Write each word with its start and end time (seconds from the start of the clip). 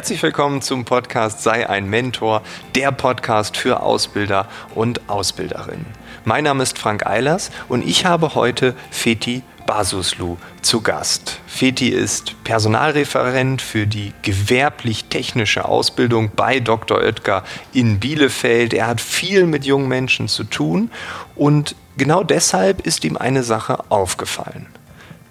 Herzlich 0.00 0.22
willkommen 0.22 0.62
zum 0.62 0.86
Podcast 0.86 1.42
Sei 1.42 1.68
ein 1.68 1.86
Mentor, 1.86 2.40
der 2.74 2.90
Podcast 2.90 3.58
für 3.58 3.82
Ausbilder 3.82 4.48
und 4.74 5.10
Ausbilderinnen. 5.10 5.84
Mein 6.24 6.44
Name 6.44 6.62
ist 6.62 6.78
Frank 6.78 7.06
Eilers 7.06 7.50
und 7.68 7.86
ich 7.86 8.06
habe 8.06 8.34
heute 8.34 8.74
Feti 8.90 9.42
Basuslu 9.66 10.38
zu 10.62 10.80
Gast. 10.80 11.38
Feti 11.46 11.90
ist 11.90 12.42
Personalreferent 12.44 13.60
für 13.60 13.86
die 13.86 14.14
gewerblich-technische 14.22 15.66
Ausbildung 15.66 16.30
bei 16.34 16.60
Dr. 16.60 16.96
Oetker 16.96 17.44
in 17.74 18.00
Bielefeld. 18.00 18.72
Er 18.72 18.86
hat 18.86 19.02
viel 19.02 19.44
mit 19.44 19.66
jungen 19.66 19.88
Menschen 19.88 20.28
zu 20.28 20.44
tun 20.44 20.90
und 21.36 21.76
genau 21.98 22.24
deshalb 22.24 22.86
ist 22.86 23.04
ihm 23.04 23.18
eine 23.18 23.42
Sache 23.42 23.84
aufgefallen. 23.90 24.66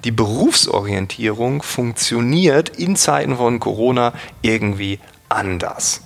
Die 0.04 0.12
Berufsorientierung 0.12 1.62
funktioniert 1.62 2.70
in 2.70 2.96
Zeiten 2.96 3.36
von 3.36 3.60
Corona 3.60 4.14
irgendwie 4.42 5.00
anders. 5.28 6.02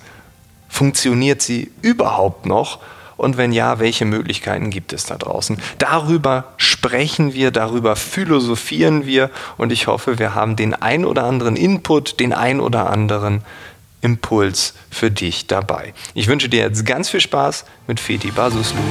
Funktioniert 0.68 1.42
sie 1.42 1.70
überhaupt 1.82 2.46
noch? 2.46 2.80
Und 3.16 3.36
wenn 3.36 3.52
ja, 3.52 3.78
welche 3.78 4.04
Möglichkeiten 4.04 4.70
gibt 4.70 4.92
es 4.92 5.06
da 5.06 5.16
draußen? 5.16 5.58
Darüber 5.78 6.54
sprechen 6.56 7.32
wir, 7.32 7.52
darüber 7.52 7.94
philosophieren 7.94 9.06
wir 9.06 9.30
und 9.56 9.70
ich 9.70 9.86
hoffe, 9.86 10.18
wir 10.18 10.34
haben 10.34 10.56
den 10.56 10.74
ein 10.74 11.04
oder 11.04 11.22
anderen 11.22 11.54
Input, 11.54 12.18
den 12.18 12.32
ein 12.32 12.58
oder 12.58 12.90
anderen 12.90 13.42
Impuls 14.00 14.74
für 14.90 15.12
dich 15.12 15.46
dabei. 15.46 15.94
Ich 16.14 16.26
wünsche 16.26 16.48
dir 16.48 16.62
jetzt 16.62 16.84
ganz 16.84 17.08
viel 17.08 17.20
Spaß 17.20 17.64
mit 17.86 18.00
Feti 18.00 18.32
Basuslu. 18.32 18.82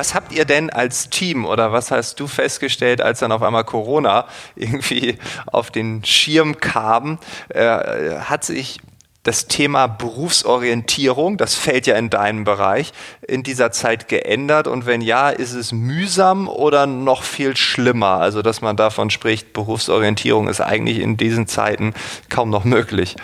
Was 0.00 0.14
habt 0.14 0.32
ihr 0.32 0.46
denn 0.46 0.70
als 0.70 1.10
Team 1.10 1.44
oder 1.44 1.72
was 1.72 1.90
hast 1.90 2.18
du 2.20 2.26
festgestellt, 2.26 3.02
als 3.02 3.18
dann 3.18 3.32
auf 3.32 3.42
einmal 3.42 3.64
Corona 3.64 4.24
irgendwie 4.56 5.18
auf 5.44 5.70
den 5.70 6.02
Schirm 6.06 6.56
kam? 6.56 7.18
Äh, 7.50 8.20
hat 8.20 8.42
sich 8.42 8.80
das 9.24 9.46
Thema 9.46 9.88
Berufsorientierung, 9.88 11.36
das 11.36 11.54
fällt 11.54 11.86
ja 11.86 11.96
in 11.96 12.08
deinen 12.08 12.44
Bereich, 12.44 12.94
in 13.28 13.42
dieser 13.42 13.72
Zeit 13.72 14.08
geändert? 14.08 14.68
Und 14.68 14.86
wenn 14.86 15.02
ja, 15.02 15.28
ist 15.28 15.52
es 15.52 15.70
mühsam 15.70 16.48
oder 16.48 16.86
noch 16.86 17.22
viel 17.22 17.54
schlimmer? 17.54 18.20
Also, 18.20 18.40
dass 18.40 18.62
man 18.62 18.78
davon 18.78 19.10
spricht, 19.10 19.52
Berufsorientierung 19.52 20.48
ist 20.48 20.62
eigentlich 20.62 20.98
in 20.98 21.18
diesen 21.18 21.46
Zeiten 21.46 21.92
kaum 22.30 22.48
noch 22.48 22.64
möglich. 22.64 23.16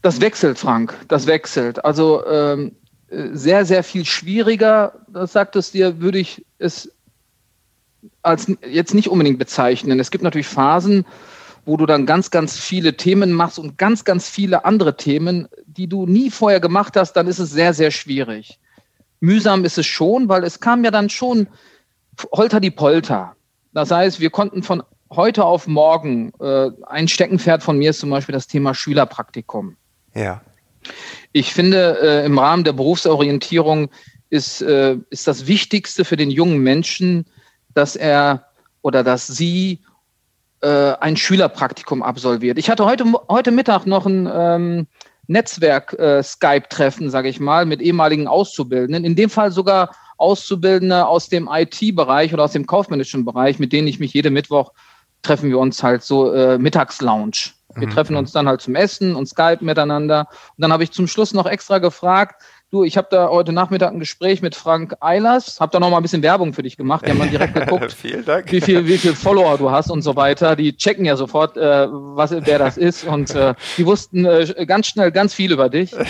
Das 0.00 0.22
wechselt, 0.22 0.58
Frank, 0.58 0.94
das 1.08 1.26
wechselt. 1.26 1.84
Also 1.84 2.26
ähm, 2.26 2.72
sehr, 3.32 3.64
sehr 3.64 3.82
viel 3.82 4.04
schwieriger, 4.04 4.92
das 5.08 5.32
sagt 5.32 5.56
es 5.56 5.72
dir, 5.72 6.00
würde 6.00 6.18
ich 6.18 6.44
es 6.58 6.92
als 8.22 8.52
jetzt 8.68 8.94
nicht 8.94 9.08
unbedingt 9.08 9.38
bezeichnen. 9.38 9.98
Es 9.98 10.10
gibt 10.10 10.22
natürlich 10.22 10.46
Phasen, 10.46 11.06
wo 11.64 11.76
du 11.76 11.86
dann 11.86 12.06
ganz, 12.06 12.30
ganz 12.30 12.58
viele 12.58 12.96
Themen 12.96 13.32
machst 13.32 13.58
und 13.58 13.78
ganz, 13.78 14.04
ganz 14.04 14.28
viele 14.28 14.64
andere 14.64 14.96
Themen, 14.96 15.48
die 15.66 15.88
du 15.88 16.06
nie 16.06 16.30
vorher 16.30 16.60
gemacht 16.60 16.96
hast, 16.96 17.14
dann 17.14 17.26
ist 17.26 17.38
es 17.38 17.50
sehr, 17.50 17.74
sehr 17.74 17.90
schwierig. 17.90 18.60
Mühsam 19.20 19.64
ist 19.64 19.78
es 19.78 19.86
schon, 19.86 20.28
weil 20.28 20.44
es 20.44 20.60
kam 20.60 20.84
ja 20.84 20.90
dann 20.90 21.08
schon 21.08 21.48
holter 22.32 22.60
die 22.60 22.70
Polter. 22.70 23.34
Das 23.72 23.90
heißt, 23.90 24.20
wir 24.20 24.30
konnten 24.30 24.62
von 24.62 24.82
heute 25.10 25.44
auf 25.44 25.66
morgen, 25.66 26.32
äh, 26.40 26.70
ein 26.86 27.08
Steckenpferd 27.08 27.62
von 27.62 27.78
mir 27.78 27.90
ist 27.90 28.00
zum 28.00 28.10
Beispiel 28.10 28.32
das 28.32 28.46
Thema 28.46 28.74
Schülerpraktikum. 28.74 29.76
Ja. 30.14 30.42
Ich 31.32 31.52
finde, 31.52 31.98
äh, 32.02 32.26
im 32.26 32.38
Rahmen 32.38 32.64
der 32.64 32.72
Berufsorientierung 32.72 33.90
ist, 34.30 34.62
äh, 34.62 34.96
ist 35.10 35.26
das 35.26 35.46
Wichtigste 35.46 36.04
für 36.04 36.16
den 36.16 36.30
jungen 36.30 36.58
Menschen, 36.58 37.26
dass 37.74 37.96
er 37.96 38.46
oder 38.82 39.02
dass 39.02 39.26
sie 39.26 39.80
äh, 40.60 40.94
ein 41.00 41.16
Schülerpraktikum 41.16 42.02
absolviert. 42.02 42.58
Ich 42.58 42.70
hatte 42.70 42.84
heute, 42.84 43.04
heute 43.28 43.50
Mittag 43.50 43.86
noch 43.86 44.06
ein 44.06 44.28
ähm, 44.32 44.86
Netzwerk-Skype-Treffen, 45.26 47.06
äh, 47.06 47.10
sage 47.10 47.28
ich 47.28 47.40
mal, 47.40 47.66
mit 47.66 47.82
ehemaligen 47.82 48.28
Auszubildenden, 48.28 49.04
in 49.04 49.16
dem 49.16 49.30
Fall 49.30 49.50
sogar 49.52 49.94
Auszubildende 50.18 51.06
aus 51.06 51.28
dem 51.28 51.48
IT-Bereich 51.52 52.32
oder 52.32 52.44
aus 52.44 52.52
dem 52.52 52.66
kaufmännischen 52.66 53.24
Bereich, 53.24 53.58
mit 53.58 53.72
denen 53.72 53.86
ich 53.86 54.00
mich 54.00 54.14
jeden 54.14 54.32
Mittwoch 54.32 54.72
treffen 55.22 55.50
wir 55.50 55.58
uns 55.58 55.82
halt 55.82 56.02
so 56.02 56.32
äh, 56.32 56.58
Mittagslounge. 56.58 57.52
Wir 57.74 57.88
mhm. 57.88 57.92
treffen 57.92 58.16
uns 58.16 58.32
dann 58.32 58.48
halt 58.48 58.60
zum 58.60 58.74
Essen 58.74 59.14
und 59.14 59.26
Skype 59.26 59.58
miteinander. 59.60 60.28
Und 60.30 60.62
dann 60.62 60.72
habe 60.72 60.84
ich 60.84 60.92
zum 60.92 61.06
Schluss 61.06 61.34
noch 61.34 61.46
extra 61.46 61.78
gefragt, 61.78 62.42
Du, 62.72 62.82
ich 62.82 62.96
habe 62.96 63.06
da 63.12 63.28
heute 63.28 63.52
Nachmittag 63.52 63.92
ein 63.92 64.00
Gespräch 64.00 64.42
mit 64.42 64.56
Frank 64.56 64.96
Eilers, 64.98 65.60
habe 65.60 65.70
da 65.70 65.78
noch 65.78 65.88
mal 65.88 65.98
ein 65.98 66.02
bisschen 66.02 66.24
Werbung 66.24 66.52
für 66.52 66.64
dich 66.64 66.76
gemacht. 66.76 67.06
Die 67.06 67.12
haben 67.12 67.20
dann 67.20 67.30
direkt 67.30 67.54
geguckt, 67.54 67.96
wie 68.50 68.60
viel, 68.60 68.88
wie 68.88 68.98
viel 68.98 69.14
Follower 69.14 69.56
du 69.56 69.70
hast 69.70 69.88
und 69.88 70.02
so 70.02 70.16
weiter. 70.16 70.56
Die 70.56 70.76
checken 70.76 71.04
ja 71.04 71.14
sofort, 71.14 71.56
äh, 71.56 71.86
was, 71.88 72.32
wer 72.32 72.58
das 72.58 72.76
ist 72.76 73.04
und 73.04 73.32
äh, 73.36 73.54
die 73.76 73.86
wussten 73.86 74.24
äh, 74.24 74.66
ganz 74.66 74.88
schnell 74.88 75.12
ganz 75.12 75.32
viel 75.32 75.52
über 75.52 75.68
dich. 75.68 75.94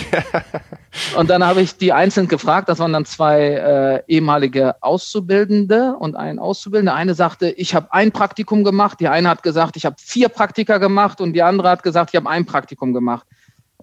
Und 1.15 1.29
dann 1.29 1.45
habe 1.45 1.61
ich 1.61 1.77
die 1.77 1.93
einzeln 1.93 2.27
gefragt. 2.27 2.69
Das 2.69 2.79
waren 2.79 2.93
dann 2.93 3.05
zwei 3.05 4.03
äh, 4.07 4.11
ehemalige 4.11 4.81
Auszubildende 4.81 5.95
und 5.99 6.15
ein 6.15 6.39
Auszubildender. 6.39 6.95
Eine 6.95 7.13
sagte, 7.13 7.51
ich 7.51 7.75
habe 7.75 7.93
ein 7.93 8.11
Praktikum 8.11 8.63
gemacht. 8.63 8.99
Die 8.99 9.07
eine 9.07 9.29
hat 9.29 9.43
gesagt, 9.43 9.75
ich 9.77 9.85
habe 9.85 9.95
vier 9.99 10.29
Praktika 10.29 10.79
gemacht 10.79 11.21
und 11.21 11.33
die 11.33 11.43
andere 11.43 11.69
hat 11.69 11.83
gesagt, 11.83 12.11
ich 12.13 12.15
habe 12.15 12.27
ein 12.29 12.47
Praktikum 12.47 12.93
gemacht. 12.93 13.27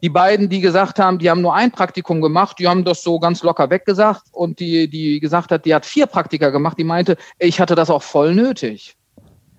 Die 0.05 0.11
beiden, 0.11 0.51
die 0.51 0.61
gesagt 0.61 0.99
haben, 0.99 1.19
die 1.19 1.31
haben 1.31 1.41
nur 1.41 1.55
ein 1.55 1.71
Praktikum 1.71 2.21
gemacht, 2.21 2.59
die 2.59 2.69
haben 2.69 2.85
das 2.85 3.03
so 3.03 3.19
ganz 3.19 3.43
locker 3.43 3.71
weggesagt. 3.71 4.25
Und 4.33 4.61
die, 4.61 4.87
die 4.87 5.19
gesagt 5.19 5.51
hat, 5.51 5.65
die 5.65 5.75
hat 5.75 5.87
vier 5.87 6.05
Praktika 6.05 6.51
gemacht, 6.51 6.77
die 6.79 6.85
meinte, 6.85 7.17
ich 7.39 7.59
hatte 7.59 7.75
das 7.75 7.89
auch 7.89 8.03
voll 8.03 8.35
nötig. 8.35 8.99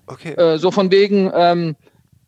Okay. 0.06 0.34
Äh, 0.34 0.60
so 0.60 0.70
von 0.70 0.92
wegen, 0.92 1.32
ähm, 1.34 1.76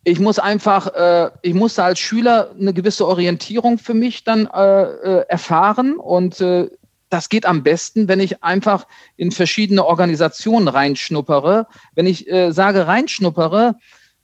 ich 0.04 0.20
muss 0.20 0.40
einfach, 0.40 0.88
äh, 0.96 1.30
ich 1.44 1.54
musste 1.54 1.84
als 1.84 2.00
Schüler 2.00 2.50
eine 2.60 2.74
gewisse 2.74 3.08
Orientierung 3.08 3.78
für 3.78 3.94
mich 3.94 4.24
dann 4.24 4.48
äh, 4.48 4.82
äh 4.82 5.26
erfahren 5.28 5.98
und 5.98 6.42
äh, 6.42 6.72
das 7.12 7.30
geht 7.30 7.46
am 7.46 7.62
besten, 7.62 8.08
wenn 8.08 8.20
ich 8.20 8.44
einfach 8.44 8.88
in 9.16 9.30
verschiedene 9.32 9.86
Organisationen 9.86 10.70
reinschnuppere. 10.70 11.68
Wenn 11.94 12.08
ich 12.08 12.28
äh, 12.28 12.50
sage 12.52 12.88
reinschnuppere, 12.88 13.76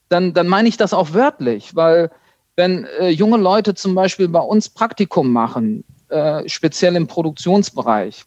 dann, 0.09 0.33
dann 0.33 0.47
meine 0.47 0.67
ich 0.67 0.77
das 0.77 0.95
auch 0.95 1.13
wörtlich, 1.13 1.75
weil 1.75 2.09
wenn 2.55 2.85
äh, 2.99 3.09
junge 3.09 3.37
Leute 3.37 3.73
zum 3.73 3.95
Beispiel 3.95 4.27
bei 4.27 4.39
uns 4.39 4.69
Praktikum 4.69 5.31
machen, 5.31 5.83
äh, 6.09 6.47
speziell 6.47 6.95
im 6.95 7.07
Produktionsbereich. 7.07 8.23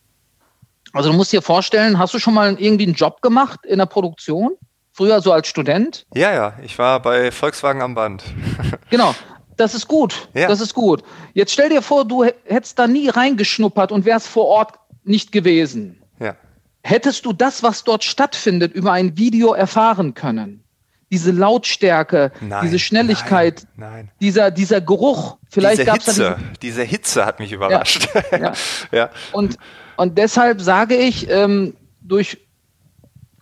Also 0.92 1.10
du 1.10 1.16
musst 1.16 1.32
dir 1.32 1.42
vorstellen, 1.42 1.98
hast 1.98 2.14
du 2.14 2.18
schon 2.18 2.34
mal 2.34 2.56
irgendwie 2.58 2.86
einen 2.86 2.94
Job 2.94 3.22
gemacht 3.22 3.60
in 3.66 3.78
der 3.78 3.86
Produktion? 3.86 4.52
Früher 4.92 5.20
so 5.20 5.32
als 5.32 5.46
Student? 5.46 6.06
Ja, 6.14 6.32
ja, 6.32 6.54
ich 6.62 6.78
war 6.78 7.00
bei 7.00 7.30
Volkswagen 7.30 7.82
am 7.82 7.94
Band. 7.94 8.24
genau, 8.90 9.14
das 9.56 9.74
ist 9.74 9.88
gut. 9.88 10.28
Ja. 10.34 10.48
Das 10.48 10.60
ist 10.60 10.74
gut. 10.74 11.02
Jetzt 11.34 11.52
stell 11.52 11.68
dir 11.68 11.82
vor, 11.82 12.06
du 12.06 12.24
hättest 12.24 12.78
da 12.78 12.86
nie 12.86 13.08
reingeschnuppert 13.08 13.92
und 13.92 14.04
wärst 14.04 14.26
vor 14.28 14.46
Ort 14.46 14.74
nicht 15.04 15.32
gewesen. 15.32 16.02
Ja. 16.18 16.34
Hättest 16.82 17.26
du 17.26 17.32
das, 17.32 17.62
was 17.62 17.84
dort 17.84 18.04
stattfindet, 18.04 18.72
über 18.72 18.92
ein 18.92 19.18
Video 19.18 19.52
erfahren 19.52 20.14
können? 20.14 20.64
Diese 21.10 21.30
Lautstärke, 21.30 22.32
nein, 22.40 22.64
diese 22.64 22.78
Schnelligkeit, 22.78 23.66
nein, 23.76 23.90
nein. 23.90 24.10
Dieser, 24.20 24.50
dieser 24.50 24.80
Geruch. 24.80 25.38
Vielleicht 25.48 25.80
diese 25.80 25.92
Hitze, 25.92 26.10
diese, 26.12 26.36
diese, 26.62 26.82
Hitze 26.82 27.26
hat 27.26 27.38
mich 27.38 27.52
überrascht. 27.52 28.08
Ja, 28.32 28.38
ja. 28.38 28.52
ja. 28.92 29.10
Und, 29.32 29.56
und 29.96 30.18
deshalb 30.18 30.60
sage 30.60 30.96
ich, 30.96 31.30
ähm, 31.30 31.74
durch 32.00 32.38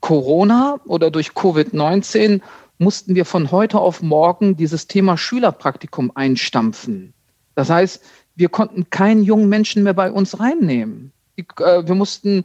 Corona 0.00 0.78
oder 0.86 1.10
durch 1.10 1.30
Covid-19 1.30 2.42
mussten 2.78 3.14
wir 3.14 3.24
von 3.24 3.50
heute 3.50 3.78
auf 3.78 4.02
morgen 4.02 4.56
dieses 4.56 4.86
Thema 4.86 5.16
Schülerpraktikum 5.16 6.12
einstampfen. 6.14 7.14
Das 7.54 7.70
heißt, 7.70 8.02
wir 8.36 8.48
konnten 8.48 8.90
keinen 8.90 9.22
jungen 9.22 9.48
Menschen 9.48 9.82
mehr 9.82 9.94
bei 9.94 10.10
uns 10.10 10.38
reinnehmen. 10.40 11.12
Die, 11.38 11.46
äh, 11.58 11.86
wir 11.86 11.94
mussten 11.94 12.44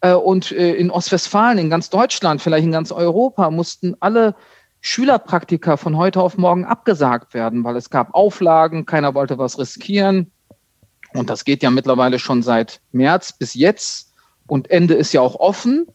äh, 0.00 0.12
und 0.12 0.50
äh, 0.52 0.74
in 0.74 0.90
Ostwestfalen, 0.90 1.58
in 1.58 1.70
ganz 1.70 1.90
Deutschland, 1.90 2.42
vielleicht 2.42 2.64
in 2.64 2.72
ganz 2.72 2.90
Europa, 2.90 3.50
mussten 3.50 3.96
alle 4.00 4.34
Schülerpraktika 4.86 5.76
von 5.76 5.96
heute 5.96 6.20
auf 6.20 6.38
morgen 6.38 6.64
abgesagt 6.64 7.34
werden, 7.34 7.64
weil 7.64 7.74
es 7.74 7.90
gab 7.90 8.14
Auflagen, 8.14 8.86
keiner 8.86 9.14
wollte 9.14 9.36
was 9.36 9.58
riskieren. 9.58 10.30
Und 11.12 11.28
das 11.28 11.44
geht 11.44 11.64
ja 11.64 11.70
mittlerweile 11.70 12.20
schon 12.20 12.40
seit 12.44 12.80
März 12.92 13.32
bis 13.32 13.54
jetzt. 13.54 14.12
Und 14.46 14.70
Ende 14.70 14.94
ist 14.94 15.12
ja 15.12 15.22
auch 15.22 15.34
offen. 15.34 15.88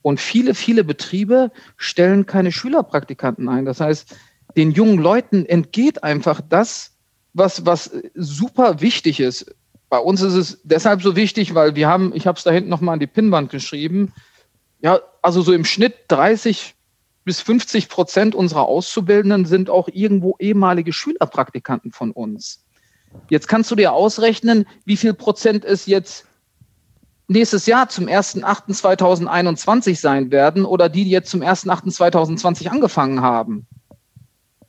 Und 0.00 0.18
viele, 0.18 0.54
viele 0.54 0.82
Betriebe 0.82 1.52
stellen 1.76 2.24
keine 2.24 2.50
Schülerpraktikanten 2.50 3.50
ein. 3.50 3.66
Das 3.66 3.80
heißt, 3.80 4.16
den 4.56 4.70
jungen 4.70 4.98
Leuten 4.98 5.44
entgeht 5.44 6.02
einfach 6.02 6.40
das, 6.40 6.96
was, 7.34 7.66
was 7.66 7.90
super 8.14 8.80
wichtig 8.80 9.20
ist. 9.20 9.54
Bei 9.90 9.98
uns 9.98 10.22
ist 10.22 10.34
es 10.34 10.58
deshalb 10.64 11.02
so 11.02 11.16
wichtig, 11.16 11.54
weil 11.54 11.74
wir 11.74 11.86
haben, 11.86 12.12
ich 12.14 12.26
habe 12.26 12.38
es 12.38 12.44
da 12.44 12.50
hinten 12.50 12.70
nochmal 12.70 12.94
an 12.94 13.00
die 13.00 13.06
Pinnwand 13.06 13.50
geschrieben, 13.50 14.14
ja, 14.80 15.00
also 15.20 15.42
so 15.42 15.52
im 15.52 15.66
Schnitt 15.66 15.94
30 16.08 16.76
bis 17.28 17.42
50 17.42 17.90
Prozent 17.90 18.34
unserer 18.34 18.64
Auszubildenden 18.64 19.44
sind 19.44 19.68
auch 19.68 19.88
irgendwo 19.92 20.36
ehemalige 20.38 20.94
Schülerpraktikanten 20.94 21.92
von 21.92 22.10
uns. 22.10 22.64
Jetzt 23.28 23.48
kannst 23.48 23.70
du 23.70 23.74
dir 23.74 23.92
ausrechnen, 23.92 24.66
wie 24.86 24.96
viel 24.96 25.12
Prozent 25.12 25.62
es 25.62 25.84
jetzt 25.84 26.24
nächstes 27.26 27.66
Jahr 27.66 27.90
zum 27.90 28.06
1.8.2021 28.06 30.00
sein 30.00 30.30
werden 30.30 30.64
oder 30.64 30.88
die, 30.88 31.04
die 31.04 31.10
jetzt 31.10 31.28
zum 31.28 31.42
1.8.2020 31.42 32.68
angefangen 32.68 33.20
haben. 33.20 33.66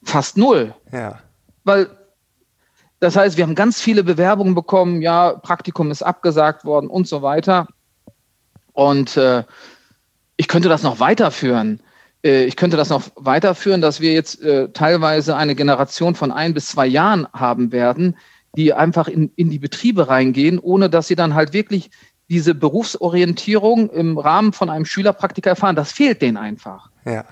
Fast 0.04 0.36
null. 0.36 0.76
Ja. 0.92 1.20
Weil 1.64 1.88
das 3.00 3.16
heißt, 3.16 3.38
wir 3.38 3.46
haben 3.46 3.56
ganz 3.56 3.80
viele 3.80 4.04
Bewerbungen 4.04 4.54
bekommen, 4.54 5.02
ja, 5.02 5.32
Praktikum 5.32 5.92
ist 5.92 6.04
abgesagt 6.04 6.66
worden 6.66 6.90
und 6.90 7.08
so 7.08 7.22
weiter. 7.22 7.68
Und 8.74 9.16
äh, 9.16 9.46
ich 10.36 10.50
könnte 10.50 10.68
das 10.68 10.84
noch 10.84 11.00
weiterführen. 11.00 11.82
Äh, 12.24 12.46
ich 12.46 12.56
könnte 12.56 12.78
das 12.78 12.90
noch 12.90 13.04
weiterführen, 13.16 13.82
dass 13.82 14.02
wir 14.02 14.14
jetzt 14.14 14.42
äh, 14.42 14.70
teilweise 14.70 15.36
eine 15.36 15.56
Generation 15.56 16.16
von 16.16 16.32
ein 16.32 16.54
bis 16.54 16.68
zwei 16.68 16.88
Jahren 16.88 17.28
haben 17.34 17.72
werden, 17.72 18.18
die 18.56 18.74
einfach 18.74 19.08
in, 19.08 19.32
in 19.36 19.50
die 19.50 19.60
Betriebe 19.60 20.08
reingehen, 20.08 20.60
ohne 20.60 20.90
dass 20.90 21.08
sie 21.08 21.16
dann 21.16 21.36
halt 21.36 21.54
wirklich 21.54 21.92
diese 22.30 22.54
Berufsorientierung 22.54 23.90
im 23.90 24.18
Rahmen 24.18 24.54
von 24.54 24.70
einem 24.70 24.86
Schülerpraktiker 24.86 25.52
erfahren. 25.52 25.76
Das 25.76 25.92
fehlt 25.92 26.22
denen 26.22 26.38
einfach. 26.38 26.90
Ja. 27.06 27.26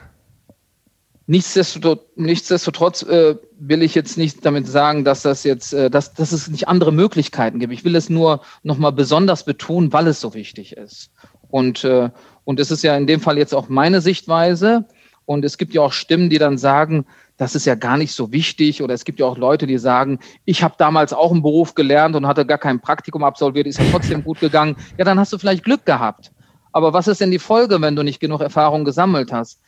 Nichtsdestotrotz, 1.29 2.01
nichtsdestotrotz 2.15 3.03
äh, 3.03 3.35
will 3.59 3.83
ich 3.83 3.93
jetzt 3.95 4.17
nicht 4.17 4.45
damit 4.45 4.65
sagen, 4.65 5.03
dass 5.03 5.23
das 5.23 5.43
jetzt, 5.43 5.73
äh, 5.73 5.89
dass, 5.89 6.13
dass 6.13 6.31
es 6.31 6.47
nicht 6.47 6.69
andere 6.69 6.93
Möglichkeiten 6.93 7.59
gibt. 7.59 7.73
Ich 7.73 7.83
will 7.83 7.95
es 7.97 8.09
nur 8.09 8.41
nochmal 8.63 8.93
besonders 8.93 9.43
betonen, 9.43 9.91
weil 9.91 10.07
es 10.07 10.21
so 10.21 10.33
wichtig 10.33 10.77
ist. 10.77 11.11
Und, 11.49 11.83
äh, 11.83 12.09
und 12.47 12.61
es 12.61 12.71
ist 12.71 12.81
ja 12.81 12.95
in 12.95 13.07
dem 13.07 13.19
Fall 13.19 13.37
jetzt 13.37 13.53
auch 13.53 13.67
meine 13.67 13.99
Sichtweise. 13.99 14.85
Und 15.25 15.43
es 15.43 15.57
gibt 15.57 15.73
ja 15.73 15.81
auch 15.81 15.91
Stimmen, 15.91 16.29
die 16.29 16.37
dann 16.37 16.57
sagen, 16.57 17.05
das 17.35 17.55
ist 17.55 17.65
ja 17.65 17.75
gar 17.75 17.97
nicht 17.97 18.13
so 18.13 18.31
wichtig. 18.31 18.81
Oder 18.81 18.93
es 18.93 19.03
gibt 19.03 19.19
ja 19.19 19.25
auch 19.25 19.37
Leute, 19.37 19.67
die 19.67 19.77
sagen, 19.77 20.19
ich 20.45 20.63
habe 20.63 20.75
damals 20.77 21.11
auch 21.11 21.33
einen 21.33 21.41
Beruf 21.41 21.75
gelernt 21.75 22.15
und 22.15 22.25
hatte 22.25 22.45
gar 22.45 22.57
kein 22.57 22.79
Praktikum 22.79 23.25
absolviert, 23.25 23.67
ist 23.67 23.79
ja 23.79 23.85
trotzdem 23.91 24.23
gut 24.23 24.39
gegangen. 24.39 24.77
Ja, 24.97 25.03
dann 25.03 25.19
hast 25.19 25.33
du 25.33 25.37
vielleicht 25.37 25.65
Glück 25.65 25.85
gehabt. 25.85 26.31
Aber 26.71 26.93
was 26.93 27.09
ist 27.09 27.19
denn 27.19 27.31
die 27.31 27.37
Folge, 27.37 27.81
wenn 27.81 27.97
du 27.97 28.03
nicht 28.03 28.21
genug 28.21 28.39
Erfahrung 28.39 28.85
gesammelt 28.85 29.33
hast? 29.33 29.59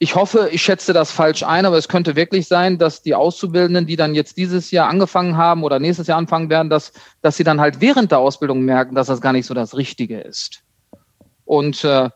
ich 0.00 0.14
hoffe, 0.14 0.48
ich 0.52 0.62
schätze 0.62 0.92
das 0.92 1.10
falsch 1.10 1.42
ein, 1.42 1.66
aber 1.66 1.76
es 1.76 1.88
könnte 1.88 2.14
wirklich 2.14 2.46
sein, 2.46 2.78
dass 2.78 3.02
die 3.02 3.16
Auszubildenden, 3.16 3.86
die 3.86 3.96
dann 3.96 4.14
jetzt 4.14 4.36
dieses 4.36 4.70
Jahr 4.70 4.88
angefangen 4.88 5.36
haben 5.36 5.64
oder 5.64 5.80
nächstes 5.80 6.06
Jahr 6.06 6.18
anfangen 6.18 6.50
werden, 6.50 6.70
dass, 6.70 6.92
dass 7.20 7.36
sie 7.36 7.42
dann 7.42 7.60
halt 7.60 7.80
während 7.80 8.12
der 8.12 8.18
Ausbildung 8.18 8.62
merken, 8.62 8.94
dass 8.94 9.08
das 9.08 9.20
gar 9.20 9.32
nicht 9.32 9.46
so 9.46 9.54
das 9.54 9.76
Richtige 9.76 10.20
ist. 10.20 10.62
Und 11.48 11.82
äh, 11.82 12.10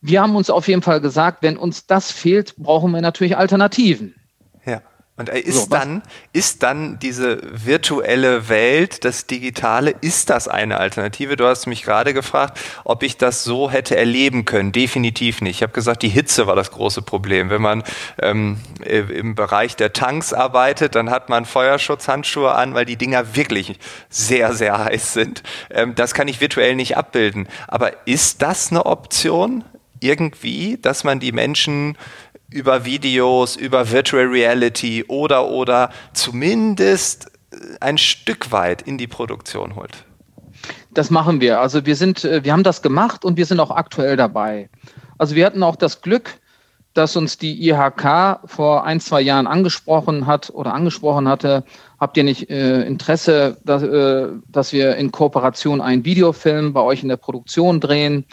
wir 0.00 0.20
haben 0.20 0.34
uns 0.34 0.50
auf 0.50 0.66
jeden 0.66 0.82
Fall 0.82 1.00
gesagt, 1.00 1.44
wenn 1.44 1.56
uns 1.56 1.86
das 1.86 2.10
fehlt, 2.10 2.56
brauchen 2.56 2.90
wir 2.90 3.00
natürlich 3.00 3.36
Alternativen. 3.36 4.16
Und 5.16 5.28
ist 5.28 5.54
so, 5.54 5.66
dann, 5.70 6.02
ist 6.32 6.64
dann 6.64 6.98
diese 6.98 7.40
virtuelle 7.44 8.48
Welt, 8.48 9.04
das 9.04 9.28
Digitale, 9.28 9.94
ist 10.00 10.28
das 10.28 10.48
eine 10.48 10.78
Alternative? 10.78 11.36
Du 11.36 11.46
hast 11.46 11.66
mich 11.66 11.84
gerade 11.84 12.12
gefragt, 12.12 12.58
ob 12.82 13.04
ich 13.04 13.16
das 13.16 13.44
so 13.44 13.70
hätte 13.70 13.96
erleben 13.96 14.44
können. 14.44 14.72
Definitiv 14.72 15.40
nicht. 15.40 15.58
Ich 15.58 15.62
habe 15.62 15.72
gesagt, 15.72 16.02
die 16.02 16.08
Hitze 16.08 16.48
war 16.48 16.56
das 16.56 16.72
große 16.72 17.02
Problem. 17.02 17.48
Wenn 17.48 17.62
man 17.62 17.84
ähm, 18.20 18.58
im 18.84 19.36
Bereich 19.36 19.76
der 19.76 19.92
Tanks 19.92 20.32
arbeitet, 20.32 20.96
dann 20.96 21.10
hat 21.10 21.28
man 21.28 21.44
Feuerschutzhandschuhe 21.44 22.52
an, 22.52 22.74
weil 22.74 22.84
die 22.84 22.96
Dinger 22.96 23.36
wirklich 23.36 23.78
sehr, 24.08 24.52
sehr 24.52 24.84
heiß 24.84 25.12
sind. 25.12 25.44
Ähm, 25.70 25.94
das 25.94 26.14
kann 26.14 26.26
ich 26.26 26.40
virtuell 26.40 26.74
nicht 26.74 26.96
abbilden. 26.96 27.46
Aber 27.68 27.92
ist 28.04 28.42
das 28.42 28.72
eine 28.72 28.84
Option? 28.84 29.62
Irgendwie, 30.00 30.76
dass 30.82 31.04
man 31.04 31.18
die 31.20 31.32
Menschen 31.32 31.96
über 32.50 32.84
Videos, 32.84 33.56
über 33.56 33.90
Virtual 33.90 34.26
Reality 34.26 35.04
oder 35.08 35.48
oder 35.48 35.90
zumindest 36.12 37.30
ein 37.80 37.98
Stück 37.98 38.52
weit 38.52 38.82
in 38.82 38.98
die 38.98 39.06
Produktion 39.06 39.76
holt? 39.76 40.04
Das 40.92 41.10
machen 41.10 41.40
wir. 41.40 41.60
Also 41.60 41.84
wir 41.86 41.96
sind, 41.96 42.24
äh, 42.24 42.44
wir 42.44 42.52
haben 42.52 42.62
das 42.62 42.82
gemacht 42.82 43.24
und 43.24 43.36
wir 43.36 43.46
sind 43.46 43.60
auch 43.60 43.70
aktuell 43.70 44.16
dabei. 44.16 44.68
Also 45.18 45.34
wir 45.34 45.44
hatten 45.46 45.62
auch 45.62 45.76
das 45.76 46.00
Glück, 46.00 46.38
dass 46.94 47.16
uns 47.16 47.38
die 47.38 47.68
IHK 47.68 48.40
vor 48.44 48.84
ein, 48.84 49.00
zwei 49.00 49.20
Jahren 49.20 49.48
angesprochen 49.48 50.26
hat 50.26 50.50
oder 50.50 50.72
angesprochen 50.72 51.28
hatte, 51.28 51.64
habt 51.98 52.16
ihr 52.16 52.22
nicht 52.22 52.48
äh, 52.50 52.82
Interesse, 52.82 53.58
dass, 53.64 53.82
äh, 53.82 54.28
dass 54.48 54.72
wir 54.72 54.94
in 54.96 55.10
Kooperation 55.10 55.80
einen 55.80 56.04
Videofilm 56.04 56.72
bei 56.72 56.80
euch 56.80 57.02
in 57.02 57.08
der 57.08 57.16
Produktion 57.16 57.80
drehen? 57.80 58.24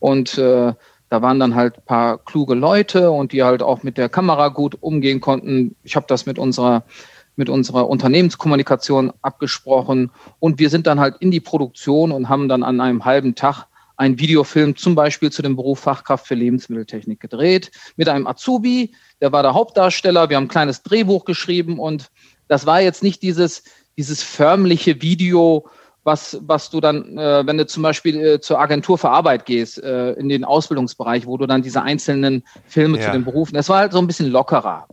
Und 0.00 0.36
äh, 0.38 0.74
da 1.10 1.22
waren 1.22 1.40
dann 1.40 1.54
halt 1.54 1.84
paar 1.84 2.18
kluge 2.18 2.54
Leute 2.54 3.10
und 3.10 3.32
die 3.32 3.42
halt 3.42 3.62
auch 3.62 3.82
mit 3.82 3.96
der 3.96 4.08
Kamera 4.08 4.48
gut 4.48 4.76
umgehen 4.80 5.20
konnten. 5.20 5.76
Ich 5.82 5.96
habe 5.96 6.06
das 6.08 6.26
mit 6.26 6.38
unserer 6.38 6.84
mit 7.36 7.48
unserer 7.48 7.88
Unternehmenskommunikation 7.88 9.12
abgesprochen 9.22 10.10
und 10.40 10.58
wir 10.58 10.70
sind 10.70 10.88
dann 10.88 10.98
halt 10.98 11.16
in 11.20 11.30
die 11.30 11.38
Produktion 11.38 12.10
und 12.10 12.28
haben 12.28 12.48
dann 12.48 12.64
an 12.64 12.80
einem 12.80 13.04
halben 13.04 13.36
Tag 13.36 13.66
einen 13.96 14.18
Videofilm 14.18 14.74
zum 14.74 14.96
Beispiel 14.96 15.30
zu 15.30 15.42
dem 15.42 15.54
Beruf 15.54 15.78
Fachkraft 15.78 16.26
für 16.26 16.34
Lebensmitteltechnik 16.34 17.20
gedreht 17.20 17.70
mit 17.94 18.08
einem 18.08 18.26
Azubi, 18.26 18.92
der 19.20 19.30
war 19.30 19.44
der 19.44 19.54
Hauptdarsteller. 19.54 20.30
Wir 20.30 20.36
haben 20.36 20.44
ein 20.44 20.48
kleines 20.48 20.82
Drehbuch 20.82 21.24
geschrieben 21.24 21.78
und 21.78 22.10
das 22.48 22.66
war 22.66 22.80
jetzt 22.80 23.04
nicht 23.04 23.22
dieses 23.22 23.62
dieses 23.98 24.22
förmliche 24.22 25.02
Video, 25.02 25.68
was, 26.08 26.38
was 26.40 26.70
du 26.70 26.80
dann, 26.80 27.18
äh, 27.18 27.46
wenn 27.46 27.58
du 27.58 27.66
zum 27.66 27.82
Beispiel 27.82 28.16
äh, 28.18 28.40
zur 28.40 28.58
Agentur 28.58 28.96
für 28.96 29.10
Arbeit 29.10 29.44
gehst, 29.44 29.82
äh, 29.82 30.12
in 30.12 30.30
den 30.30 30.42
Ausbildungsbereich, 30.42 31.26
wo 31.26 31.36
du 31.36 31.46
dann 31.46 31.60
diese 31.60 31.82
einzelnen 31.82 32.42
Filme 32.66 32.98
ja. 32.98 33.04
zu 33.04 33.12
den 33.12 33.26
Berufen, 33.26 33.54
das 33.54 33.68
war 33.68 33.80
halt 33.80 33.92
so 33.92 33.98
ein 33.98 34.06
bisschen 34.06 34.30
lockerer. 34.30 34.88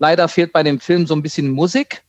Leider 0.00 0.26
fehlt 0.26 0.52
bei 0.52 0.64
dem 0.64 0.80
Film 0.80 1.06
so 1.06 1.14
ein 1.14 1.22
bisschen 1.22 1.52
Musik. 1.52 2.02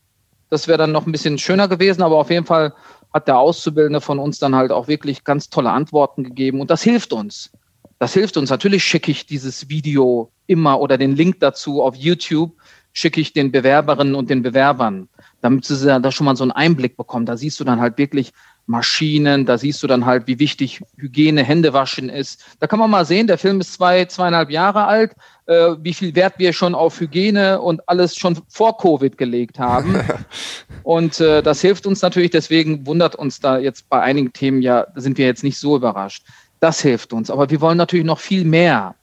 Das 0.50 0.68
wäre 0.68 0.80
dann 0.80 0.92
noch 0.92 1.06
ein 1.06 1.12
bisschen 1.12 1.38
schöner 1.38 1.68
gewesen, 1.68 2.01
aber 2.01 2.18
auf 2.18 2.31
jeden 2.31 2.48
Fall 2.48 2.74
hat 3.13 3.27
der 3.27 3.38
Auszubildende 3.38 4.01
von 4.01 4.18
uns 4.18 4.39
dann 4.39 4.56
halt 4.56 4.71
auch 4.71 4.88
wirklich 4.88 5.24
ganz 5.24 5.50
tolle 5.50 5.69
Antworten 5.69 6.24
gegeben 6.24 6.59
und 6.59 6.71
das 6.71 6.81
hilft 6.81 7.13
uns. 7.13 7.51
Das 8.00 8.13
hilft 8.13 8.38
uns. 8.38 8.50
Natürlich 8.50 8.83
schicke 8.83 9.12
ich 9.12 9.27
dieses 9.27 9.69
Video 9.69 10.31
immer 10.48 10.81
oder 10.81 10.98
den 10.98 11.15
Link 11.15 11.39
dazu 11.42 11.83
auf 11.83 11.95
YouTube, 11.95 12.54
schicke 12.92 13.21
ich 13.21 13.33
den 13.33 13.51
Bewerberinnen 13.51 14.15
und 14.15 14.31
den 14.31 14.42
Bewerbern 14.42 15.09
damit 15.42 15.66
sie 15.66 16.00
da 16.01 16.12
schon 16.12 16.25
mal 16.25 16.36
so 16.36 16.44
einen 16.44 16.51
Einblick 16.51 16.98
bekommen. 16.98 17.25
Da 17.25 17.38
siehst 17.38 17.60
du 17.60 17.63
dann 17.63 17.80
halt 17.80 17.98
wirklich 17.98 18.34
Maschinen, 18.68 19.45
da 19.45 19.57
siehst 19.57 19.81
du 19.81 19.88
dann 19.88 20.06
halt, 20.06 20.28
wie 20.28 20.39
wichtig 20.39 20.81
Hygiene, 20.98 21.44
Händewaschen 21.44 22.10
ist. 22.10 22.44
Da 22.60 22.68
kann 22.68 22.80
man 22.80 22.92
mal 22.92 23.06
sehen, 23.06 23.28
der 23.28 23.38
Film 23.38 23.62
ist 23.62 23.73
zwei, 23.73 24.06
zweieinhalb 24.06 24.50
Jahre 24.50 24.85
alt, 24.85 25.14
äh, 25.45 25.76
wie 25.80 25.94
viel 25.94 26.14
Wert 26.16 26.33
wir 26.38 26.52
schon 26.52 26.76
auf 26.76 27.00
Hygiene 27.00 27.62
und 27.62 27.88
alles 27.88 28.18
schon 28.18 28.38
vor 28.50 28.78
Covid 28.78 29.18
gelegt 29.18 29.57
haben. 29.57 29.95
und 30.83 31.21
äh, 31.21 31.42
das 31.42 31.62
hilft 31.62 31.88
uns 31.88 32.02
natürlich, 32.02 32.31
deswegen 32.31 32.85
wundert 32.85 33.16
uns 33.16 33.40
da 33.40 33.57
jetzt 33.57 33.88
bei 33.90 34.02
einigen 34.02 34.33
Themen 34.33 34.62
ja, 34.62 34.85
sind 34.95 35.18
wir 35.18 35.26
jetzt 35.26 35.44
nicht 35.44 35.57
so 35.57 35.78
überrascht. 35.78 36.23
Das 36.59 36.81
hilft 36.81 37.14
uns. 37.14 37.31
Aber 37.31 37.50
wir 37.50 37.62
wollen 37.62 37.78
natürlich 37.78 38.06
noch 38.06 38.19
viel 38.19 38.44
mehr. 38.44 38.95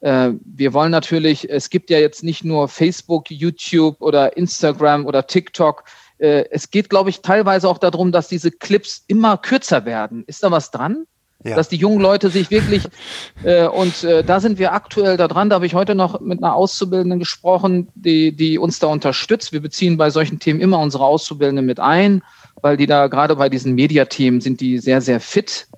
Äh, 0.00 0.32
wir 0.44 0.72
wollen 0.72 0.90
natürlich, 0.90 1.48
es 1.50 1.70
gibt 1.70 1.90
ja 1.90 1.98
jetzt 1.98 2.22
nicht 2.22 2.44
nur 2.44 2.68
Facebook, 2.68 3.30
YouTube 3.30 4.00
oder 4.00 4.36
Instagram 4.36 5.06
oder 5.06 5.26
TikTok. 5.26 5.84
Äh, 6.18 6.44
es 6.50 6.70
geht, 6.70 6.88
glaube 6.90 7.10
ich, 7.10 7.20
teilweise 7.20 7.68
auch 7.68 7.78
darum, 7.78 8.12
dass 8.12 8.28
diese 8.28 8.50
Clips 8.50 9.04
immer 9.06 9.36
kürzer 9.36 9.84
werden. 9.84 10.24
Ist 10.26 10.42
da 10.42 10.50
was 10.50 10.70
dran? 10.70 11.04
Ja. 11.44 11.54
Dass 11.54 11.68
die 11.68 11.76
jungen 11.76 12.00
Leute 12.00 12.30
sich 12.30 12.50
wirklich, 12.50 12.82
äh, 13.44 13.66
und 13.66 14.04
da 14.04 14.40
sind 14.40 14.58
wir 14.58 14.72
aktuell 14.72 15.16
da 15.16 15.28
dran, 15.28 15.50
da 15.50 15.56
habe 15.56 15.66
ich 15.66 15.74
heute 15.74 15.94
noch 15.94 16.20
mit 16.20 16.42
einer 16.42 16.54
Auszubildenden 16.54 17.20
gesprochen, 17.20 17.88
die, 17.94 18.34
die 18.34 18.58
uns 18.58 18.80
da 18.80 18.88
unterstützt. 18.88 19.52
Wir 19.52 19.60
beziehen 19.60 19.96
bei 19.96 20.10
solchen 20.10 20.40
Themen 20.40 20.60
immer 20.60 20.80
unsere 20.80 21.04
Auszubildenden 21.04 21.64
mit 21.64 21.78
ein, 21.78 22.22
weil 22.60 22.76
die 22.76 22.86
da 22.86 23.06
gerade 23.06 23.36
bei 23.36 23.48
diesen 23.48 23.74
Mediathemen 23.74 24.40
sind 24.40 24.60
die 24.60 24.78
sehr, 24.78 25.00
sehr 25.00 25.20
fit 25.20 25.68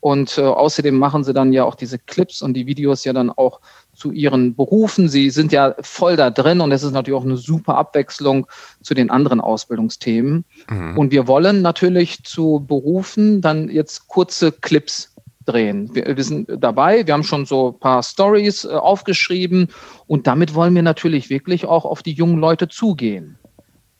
und 0.00 0.38
äh, 0.38 0.42
außerdem 0.42 0.96
machen 0.96 1.24
sie 1.24 1.32
dann 1.32 1.52
ja 1.52 1.64
auch 1.64 1.74
diese 1.74 1.98
Clips 1.98 2.42
und 2.42 2.54
die 2.54 2.66
Videos 2.66 3.04
ja 3.04 3.12
dann 3.12 3.30
auch 3.30 3.60
zu 3.94 4.12
ihren 4.12 4.54
Berufen. 4.54 5.08
Sie 5.08 5.30
sind 5.30 5.50
ja 5.50 5.74
voll 5.80 6.16
da 6.16 6.30
drin 6.30 6.60
und 6.60 6.70
es 6.70 6.84
ist 6.84 6.92
natürlich 6.92 7.18
auch 7.18 7.24
eine 7.24 7.36
super 7.36 7.76
Abwechslung 7.76 8.46
zu 8.80 8.94
den 8.94 9.10
anderen 9.10 9.40
Ausbildungsthemen. 9.40 10.44
Mhm. 10.70 10.98
Und 10.98 11.10
wir 11.10 11.26
wollen 11.26 11.62
natürlich 11.62 12.22
zu 12.22 12.64
Berufen 12.66 13.40
dann 13.40 13.68
jetzt 13.68 14.06
kurze 14.06 14.52
Clips 14.52 15.14
drehen. 15.46 15.92
Wir, 15.94 16.16
wir, 16.16 16.24
sind 16.24 16.48
dabei, 16.58 17.06
wir 17.06 17.14
haben 17.14 17.24
schon 17.24 17.44
so 17.44 17.72
ein 17.72 17.80
paar 17.80 18.02
Stories 18.04 18.64
äh, 18.64 18.68
aufgeschrieben 18.68 19.68
und 20.06 20.28
damit 20.28 20.54
wollen 20.54 20.74
wir 20.74 20.82
natürlich 20.82 21.28
wirklich 21.30 21.66
auch 21.66 21.84
auf 21.84 22.02
die 22.02 22.12
jungen 22.12 22.38
Leute 22.38 22.68
zugehen. 22.68 23.38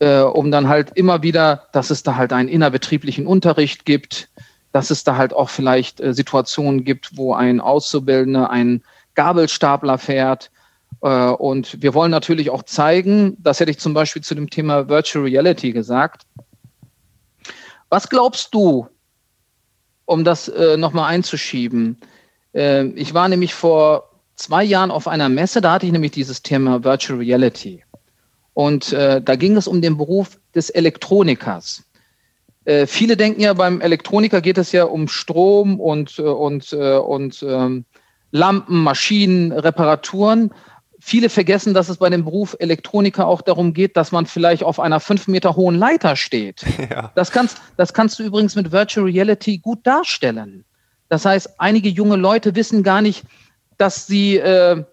Äh, 0.00 0.20
um 0.20 0.52
dann 0.52 0.68
halt 0.68 0.92
immer 0.94 1.24
wieder, 1.24 1.64
dass 1.72 1.90
es 1.90 2.04
da 2.04 2.14
halt 2.14 2.32
einen 2.32 2.48
innerbetrieblichen 2.48 3.26
Unterricht 3.26 3.84
gibt, 3.84 4.28
dass 4.72 4.90
es 4.90 5.04
da 5.04 5.16
halt 5.16 5.32
auch 5.32 5.48
vielleicht 5.48 6.00
äh, 6.00 6.12
Situationen 6.14 6.84
gibt, 6.84 7.16
wo 7.16 7.34
ein 7.34 7.60
Auszubildender 7.60 8.50
einen 8.50 8.82
Gabelstapler 9.14 9.98
fährt. 9.98 10.50
Äh, 11.02 11.30
und 11.30 11.82
wir 11.82 11.94
wollen 11.94 12.10
natürlich 12.10 12.50
auch 12.50 12.62
zeigen, 12.62 13.36
das 13.40 13.60
hätte 13.60 13.70
ich 13.70 13.78
zum 13.78 13.94
Beispiel 13.94 14.22
zu 14.22 14.34
dem 14.34 14.50
Thema 14.50 14.88
Virtual 14.88 15.24
Reality 15.24 15.72
gesagt. 15.72 16.22
Was 17.88 18.08
glaubst 18.08 18.54
du, 18.54 18.86
um 20.04 20.24
das 20.24 20.48
äh, 20.48 20.76
nochmal 20.76 21.10
einzuschieben? 21.10 21.98
Äh, 22.54 22.86
ich 22.88 23.14
war 23.14 23.28
nämlich 23.28 23.54
vor 23.54 24.10
zwei 24.34 24.64
Jahren 24.64 24.90
auf 24.90 25.08
einer 25.08 25.28
Messe, 25.28 25.60
da 25.60 25.72
hatte 25.72 25.86
ich 25.86 25.92
nämlich 25.92 26.12
dieses 26.12 26.42
Thema 26.42 26.84
Virtual 26.84 27.18
Reality. 27.18 27.84
Und 28.54 28.92
äh, 28.92 29.22
da 29.22 29.36
ging 29.36 29.56
es 29.56 29.68
um 29.68 29.80
den 29.80 29.96
Beruf 29.96 30.38
des 30.54 30.70
Elektronikers. 30.70 31.84
Äh, 32.68 32.86
viele 32.86 33.16
denken 33.16 33.40
ja, 33.40 33.54
beim 33.54 33.80
Elektroniker 33.80 34.42
geht 34.42 34.58
es 34.58 34.72
ja 34.72 34.84
um 34.84 35.08
Strom 35.08 35.80
und, 35.80 36.18
äh, 36.18 36.22
und, 36.22 36.70
äh, 36.74 36.98
und 36.98 37.42
ähm, 37.42 37.86
Lampen, 38.30 38.82
Maschinen, 38.82 39.52
Reparaturen. 39.52 40.50
Viele 41.00 41.30
vergessen, 41.30 41.72
dass 41.72 41.88
es 41.88 41.96
bei 41.96 42.10
dem 42.10 42.24
Beruf 42.24 42.54
Elektroniker 42.58 43.26
auch 43.26 43.40
darum 43.40 43.72
geht, 43.72 43.96
dass 43.96 44.12
man 44.12 44.26
vielleicht 44.26 44.64
auf 44.64 44.80
einer 44.80 45.00
fünf 45.00 45.28
Meter 45.28 45.56
hohen 45.56 45.76
Leiter 45.76 46.14
steht. 46.14 46.62
Ja. 46.90 47.10
Das, 47.14 47.30
kannst, 47.30 47.56
das 47.78 47.94
kannst 47.94 48.18
du 48.18 48.22
übrigens 48.22 48.54
mit 48.54 48.70
Virtual 48.70 49.06
Reality 49.06 49.58
gut 49.58 49.86
darstellen. 49.86 50.64
Das 51.08 51.24
heißt, 51.24 51.58
einige 51.58 51.88
junge 51.88 52.16
Leute 52.16 52.54
wissen 52.54 52.82
gar 52.82 53.00
nicht, 53.00 53.24
dass 53.78 54.06
sie 54.06 54.36
äh, 54.36 54.84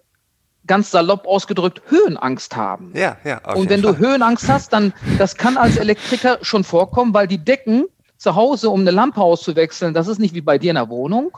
ganz 0.66 0.90
salopp 0.90 1.26
ausgedrückt 1.26 1.82
Höhenangst 1.88 2.56
haben. 2.56 2.92
Ja, 2.94 3.16
ja. 3.24 3.38
Und 3.54 3.70
wenn 3.70 3.82
Fall. 3.82 3.94
du 3.94 3.98
Höhenangst 3.98 4.48
hast, 4.48 4.72
dann 4.72 4.92
das 5.18 5.36
kann 5.36 5.56
als 5.56 5.76
Elektriker 5.76 6.38
schon 6.42 6.64
vorkommen, 6.64 7.14
weil 7.14 7.26
die 7.26 7.38
Decken 7.38 7.86
zu 8.16 8.34
Hause, 8.34 8.70
um 8.70 8.80
eine 8.80 8.90
Lampe 8.90 9.20
auszuwechseln, 9.20 9.94
das 9.94 10.08
ist 10.08 10.18
nicht 10.18 10.34
wie 10.34 10.40
bei 10.40 10.58
dir 10.58 10.70
in 10.70 10.76
der 10.76 10.88
Wohnung. 10.88 11.36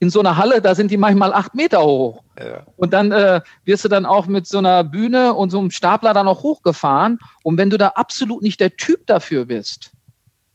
In 0.00 0.10
so 0.10 0.20
einer 0.20 0.36
Halle, 0.36 0.62
da 0.62 0.76
sind 0.76 0.92
die 0.92 0.96
manchmal 0.96 1.32
acht 1.32 1.56
Meter 1.56 1.82
hoch. 1.82 2.22
Ja. 2.38 2.62
Und 2.76 2.92
dann 2.92 3.10
äh, 3.10 3.40
wirst 3.64 3.84
du 3.84 3.88
dann 3.88 4.06
auch 4.06 4.26
mit 4.26 4.46
so 4.46 4.58
einer 4.58 4.84
Bühne 4.84 5.34
und 5.34 5.50
so 5.50 5.58
einem 5.58 5.72
Stapler 5.72 6.14
dann 6.14 6.28
auch 6.28 6.44
hochgefahren. 6.44 7.18
Und 7.42 7.58
wenn 7.58 7.68
du 7.68 7.78
da 7.78 7.88
absolut 7.88 8.42
nicht 8.42 8.60
der 8.60 8.76
Typ 8.76 9.06
dafür 9.08 9.46
bist, 9.46 9.90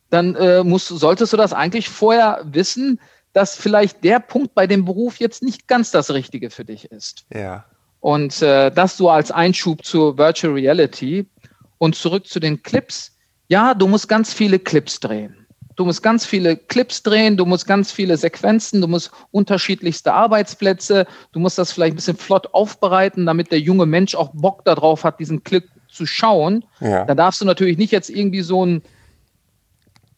dann 0.10 0.36
äh, 0.36 0.64
musst, 0.64 0.88
solltest 0.88 1.34
du 1.34 1.38
das 1.38 1.52
eigentlich 1.52 1.90
vorher 1.90 2.42
wissen, 2.46 3.02
dass 3.34 3.56
vielleicht 3.56 4.04
der 4.04 4.20
Punkt 4.20 4.54
bei 4.54 4.68
dem 4.68 4.86
Beruf 4.86 5.20
jetzt 5.20 5.42
nicht 5.44 5.68
ganz 5.68 5.92
das 5.92 6.12
Richtige 6.12 6.50
für 6.50 6.64
dich 6.64 6.92
ist. 6.92 7.26
Ja. 7.34 7.66
Und 8.04 8.42
äh, 8.42 8.70
das 8.70 8.98
so 8.98 9.10
als 9.10 9.32
Einschub 9.32 9.86
zur 9.86 10.18
Virtual 10.18 10.52
Reality. 10.52 11.26
Und 11.78 11.96
zurück 11.96 12.28
zu 12.28 12.42
den 12.42 12.62
Clips. 12.62 13.16
Ja, 13.48 13.74
du 13.74 13.88
musst 13.88 14.10
ganz 14.10 14.34
viele 14.34 14.60
Clips 14.60 15.00
drehen. 15.00 15.48
Du 15.78 15.86
musst 15.86 16.04
ganz 16.04 16.26
viele 16.26 16.58
Clips 16.58 17.02
drehen, 17.02 17.38
du 17.38 17.46
musst 17.46 17.66
ganz 17.66 17.94
viele 17.94 18.18
Sequenzen, 18.18 18.82
du 18.82 18.88
musst 18.88 19.10
unterschiedlichste 19.32 20.14
Arbeitsplätze, 20.14 21.08
du 21.32 21.40
musst 21.40 21.58
das 21.58 21.72
vielleicht 21.72 21.94
ein 21.94 21.96
bisschen 21.96 22.18
flott 22.18 22.54
aufbereiten, 22.54 23.26
damit 23.26 23.52
der 23.52 23.60
junge 23.60 23.86
Mensch 23.86 24.16
auch 24.16 24.32
Bock 24.34 24.66
darauf 24.66 25.06
hat, 25.06 25.20
diesen 25.20 25.44
Clip 25.44 25.64
zu 25.90 26.06
schauen. 26.06 26.66
Ja. 26.82 27.06
Da 27.06 27.16
darfst 27.16 27.40
du 27.40 27.46
natürlich 27.46 27.78
nicht 27.78 27.92
jetzt 27.92 28.10
irgendwie 28.10 28.42
so 28.42 28.66
ein, 28.66 28.84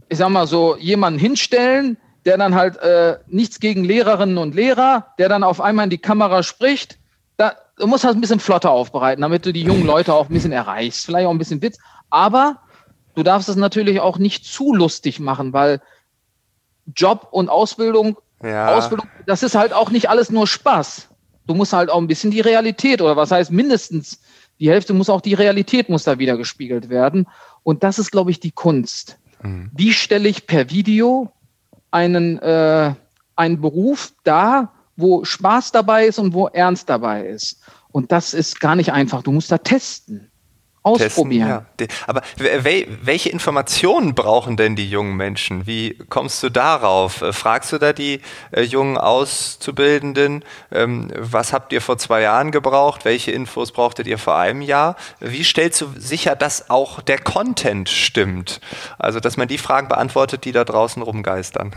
ich 0.10 0.18
sag 0.18 0.30
mal 0.30 0.48
so, 0.48 0.76
jemanden 0.78 1.20
hinstellen, 1.20 1.98
der 2.26 2.38
dann 2.38 2.56
halt 2.56 2.78
äh, 2.78 3.20
nichts 3.28 3.60
gegen 3.60 3.86
Lehrerinnen 3.86 4.40
und 4.40 4.56
Lehrer, 4.56 5.14
der 5.20 5.30
dann 5.30 5.44
auf 5.44 5.62
einmal 5.62 5.84
in 5.86 5.92
die 5.92 6.00
Kamera 6.00 6.42
spricht, 6.42 6.98
da, 7.38 7.56
du 7.78 7.88
musst 7.88 8.04
das 8.04 8.16
ein 8.16 8.22
bisschen 8.22 8.40
flotter 8.40 8.72
aufbereiten, 8.72 9.22
damit 9.22 9.46
du 9.46 9.54
die 9.54 9.64
jungen 9.64 9.86
Leute 9.86 10.14
auch 10.14 10.30
ein 10.30 10.34
bisschen 10.34 10.52
erreichst. 10.52 11.06
Vielleicht 11.06 11.28
auch 11.28 11.32
ein 11.32 11.38
bisschen 11.38 11.62
Witz. 11.62 11.78
Aber 12.10 12.62
du 13.16 13.24
darfst 13.24 13.50
es 13.50 13.56
natürlich 13.56 14.00
auch 14.00 14.18
nicht 14.18 14.46
zu 14.46 14.74
lustig 14.74 15.20
machen, 15.20 15.54
weil 15.54 15.82
Job 16.96 17.28
und 17.32 17.50
Ausbildung, 17.50 18.18
ja. 18.44 18.76
Ausbildung, 18.76 19.08
das 19.26 19.44
ist 19.44 19.56
halt 19.56 19.74
auch 19.74 19.90
nicht 19.90 20.10
alles 20.10 20.30
nur 20.30 20.48
Spaß. 20.48 21.10
Du 21.48 21.54
musst 21.54 21.74
halt 21.74 21.90
auch 21.90 21.98
ein 21.98 22.08
bisschen 22.08 22.32
die 22.32 22.42
Realität 22.42 23.02
oder 23.02 23.16
was 23.16 23.32
heißt 23.32 23.52
mindestens 23.52 24.20
die 24.60 24.70
Hälfte 24.70 24.94
muss 24.94 25.10
auch 25.10 25.22
die 25.22 25.34
Realität 25.34 25.90
muss 25.90 26.04
da 26.04 26.18
wieder 26.18 26.38
gespiegelt 26.38 26.90
werden. 26.90 27.28
Und 27.64 27.84
das 27.84 28.00
ist, 28.00 28.12
glaube 28.12 28.32
ich, 28.32 28.40
die 28.40 28.52
Kunst. 28.52 29.18
Mhm. 29.42 29.70
Wie 29.74 29.92
stelle 29.92 30.30
ich 30.30 30.48
per 30.48 30.70
Video 30.70 31.32
einen, 31.92 32.40
äh, 32.40 32.94
einen 33.36 33.62
Beruf 33.62 34.14
dar, 34.24 34.74
wo 34.96 35.24
Spaß 35.24 35.72
dabei 35.72 36.06
ist 36.06 36.20
und 36.20 36.34
wo 36.34 36.48
Ernst 36.48 36.90
dabei 36.90 37.26
ist. 37.26 37.60
Und 37.92 38.12
das 38.12 38.34
ist 38.34 38.60
gar 38.60 38.76
nicht 38.76 38.92
einfach. 38.92 39.24
Du 39.24 39.32
musst 39.32 39.52
da 39.52 39.58
testen. 39.58 40.32
Ausprobieren. 40.86 41.66
Testen, 41.78 41.98
ja. 41.98 42.04
Aber 42.06 42.22
welche 42.38 43.30
Informationen 43.30 44.14
brauchen 44.14 44.56
denn 44.56 44.76
die 44.76 44.88
jungen 44.88 45.16
Menschen? 45.16 45.66
Wie 45.66 45.98
kommst 46.10 46.44
du 46.44 46.50
darauf? 46.50 47.24
Äh, 47.24 47.34
fragst 47.34 47.74
du 47.74 47.80
da 47.80 47.92
die 47.92 48.22
äh, 48.52 48.62
jungen 48.62 48.96
Auszubildenden, 48.96 50.46
ähm, 50.72 51.12
was 51.18 51.54
habt 51.54 51.74
ihr 51.74 51.82
vor 51.82 51.98
zwei 51.98 52.22
Jahren 52.22 52.52
gebraucht? 52.52 53.04
Welche 53.04 53.32
Infos 53.32 53.72
brauchtet 53.72 54.06
ihr 54.06 54.20
vor 54.20 54.38
einem 54.38 54.62
Jahr? 54.62 54.96
Wie 55.20 55.44
stellst 55.44 55.82
du 55.82 55.88
sicher, 55.98 56.36
dass 56.36 56.70
auch 56.70 57.02
der 57.02 57.18
Content 57.18 57.90
stimmt? 57.90 58.62
Also, 59.00 59.20
dass 59.20 59.38
man 59.38 59.48
die 59.48 59.58
Fragen 59.58 59.88
beantwortet, 59.88 60.46
die 60.46 60.52
da 60.52 60.66
draußen 60.66 61.02
rumgeistern. 61.02 61.74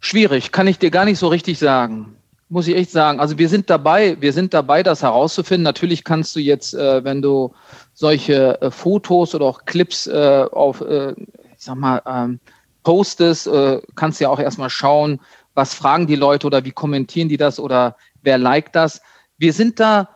Schwierig, 0.00 0.52
kann 0.52 0.66
ich 0.66 0.78
dir 0.78 0.90
gar 0.90 1.04
nicht 1.04 1.18
so 1.18 1.28
richtig 1.28 1.58
sagen. 1.58 2.16
Muss 2.50 2.66
ich 2.66 2.76
echt 2.76 2.90
sagen. 2.90 3.20
Also 3.20 3.36
wir 3.36 3.48
sind 3.48 3.68
dabei, 3.68 4.16
wir 4.20 4.32
sind 4.32 4.54
dabei, 4.54 4.82
das 4.82 5.02
herauszufinden. 5.02 5.64
Natürlich 5.64 6.02
kannst 6.02 6.34
du 6.34 6.40
jetzt, 6.40 6.72
äh, 6.72 7.04
wenn 7.04 7.20
du 7.20 7.52
solche 7.92 8.60
äh, 8.62 8.70
Fotos 8.70 9.34
oder 9.34 9.44
auch 9.44 9.66
Clips 9.66 10.06
äh, 10.06 10.46
auf, 10.50 10.80
äh, 10.80 11.12
ich 11.12 11.64
sag 11.64 11.76
mal, 11.76 12.00
ähm, 12.06 12.40
postest, 12.84 13.48
äh, 13.48 13.82
kannst 13.96 14.18
du 14.18 14.24
ja 14.24 14.30
auch 14.30 14.38
erstmal 14.38 14.70
schauen, 14.70 15.20
was 15.54 15.74
fragen 15.74 16.06
die 16.06 16.16
Leute 16.16 16.46
oder 16.46 16.64
wie 16.64 16.70
kommentieren 16.70 17.28
die 17.28 17.36
das 17.36 17.60
oder 17.60 17.96
wer 18.22 18.38
liked 18.38 18.74
das. 18.74 19.02
Wir 19.36 19.52
sind 19.52 19.78
da 19.78 20.08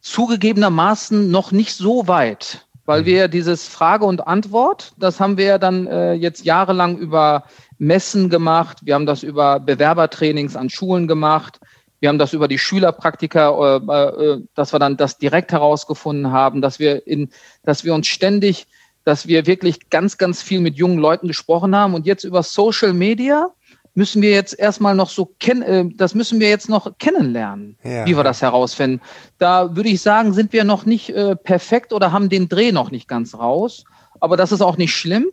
zugegebenermaßen 0.00 1.30
noch 1.30 1.52
nicht 1.52 1.74
so 1.74 2.08
weit, 2.08 2.66
weil 2.84 3.02
mhm. 3.02 3.06
wir 3.06 3.28
dieses 3.28 3.68
Frage 3.68 4.04
und 4.04 4.26
Antwort, 4.26 4.92
das 4.98 5.20
haben 5.20 5.38
wir 5.38 5.44
ja 5.44 5.58
dann 5.58 5.86
äh, 5.86 6.12
jetzt 6.14 6.44
jahrelang 6.44 6.98
über 6.98 7.44
Messen 7.80 8.28
gemacht, 8.28 8.78
wir 8.82 8.94
haben 8.94 9.06
das 9.06 9.22
über 9.22 9.58
Bewerbertrainings 9.58 10.54
an 10.54 10.68
Schulen 10.68 11.08
gemacht, 11.08 11.58
wir 11.98 12.10
haben 12.10 12.18
das 12.18 12.34
über 12.34 12.46
die 12.46 12.58
Schülerpraktika, 12.58 13.78
äh, 13.78 14.32
äh, 14.32 14.42
dass 14.54 14.72
wir 14.74 14.78
dann 14.78 14.98
das 14.98 15.16
direkt 15.16 15.50
herausgefunden 15.50 16.30
haben, 16.30 16.60
dass 16.60 16.78
wir 16.78 17.06
in, 17.06 17.30
dass 17.62 17.82
wir 17.82 17.94
uns 17.94 18.06
ständig, 18.06 18.66
dass 19.04 19.28
wir 19.28 19.46
wirklich 19.46 19.88
ganz, 19.88 20.18
ganz 20.18 20.42
viel 20.42 20.60
mit 20.60 20.76
jungen 20.76 20.98
Leuten 20.98 21.26
gesprochen 21.26 21.74
haben 21.74 21.94
und 21.94 22.04
jetzt 22.04 22.24
über 22.24 22.42
Social 22.42 22.92
Media 22.92 23.48
müssen 23.94 24.22
wir 24.22 24.30
jetzt 24.30 24.58
erstmal 24.58 24.94
noch 24.94 25.08
so 25.08 25.34
kennen, 25.38 25.62
äh, 25.62 25.84
das 25.96 26.14
müssen 26.14 26.38
wir 26.38 26.50
jetzt 26.50 26.68
noch 26.68 26.98
kennenlernen, 26.98 27.78
ja. 27.82 28.04
wie 28.04 28.14
wir 28.14 28.24
das 28.24 28.42
herausfinden. 28.42 29.00
Da 29.38 29.74
würde 29.74 29.88
ich 29.88 30.02
sagen, 30.02 30.34
sind 30.34 30.52
wir 30.52 30.64
noch 30.64 30.84
nicht 30.84 31.14
perfekt 31.44 31.94
oder 31.94 32.12
haben 32.12 32.28
den 32.28 32.50
Dreh 32.50 32.72
noch 32.72 32.90
nicht 32.90 33.08
ganz 33.08 33.34
raus. 33.34 33.84
Aber 34.20 34.36
das 34.36 34.52
ist 34.52 34.60
auch 34.60 34.76
nicht 34.76 34.94
schlimm 34.94 35.30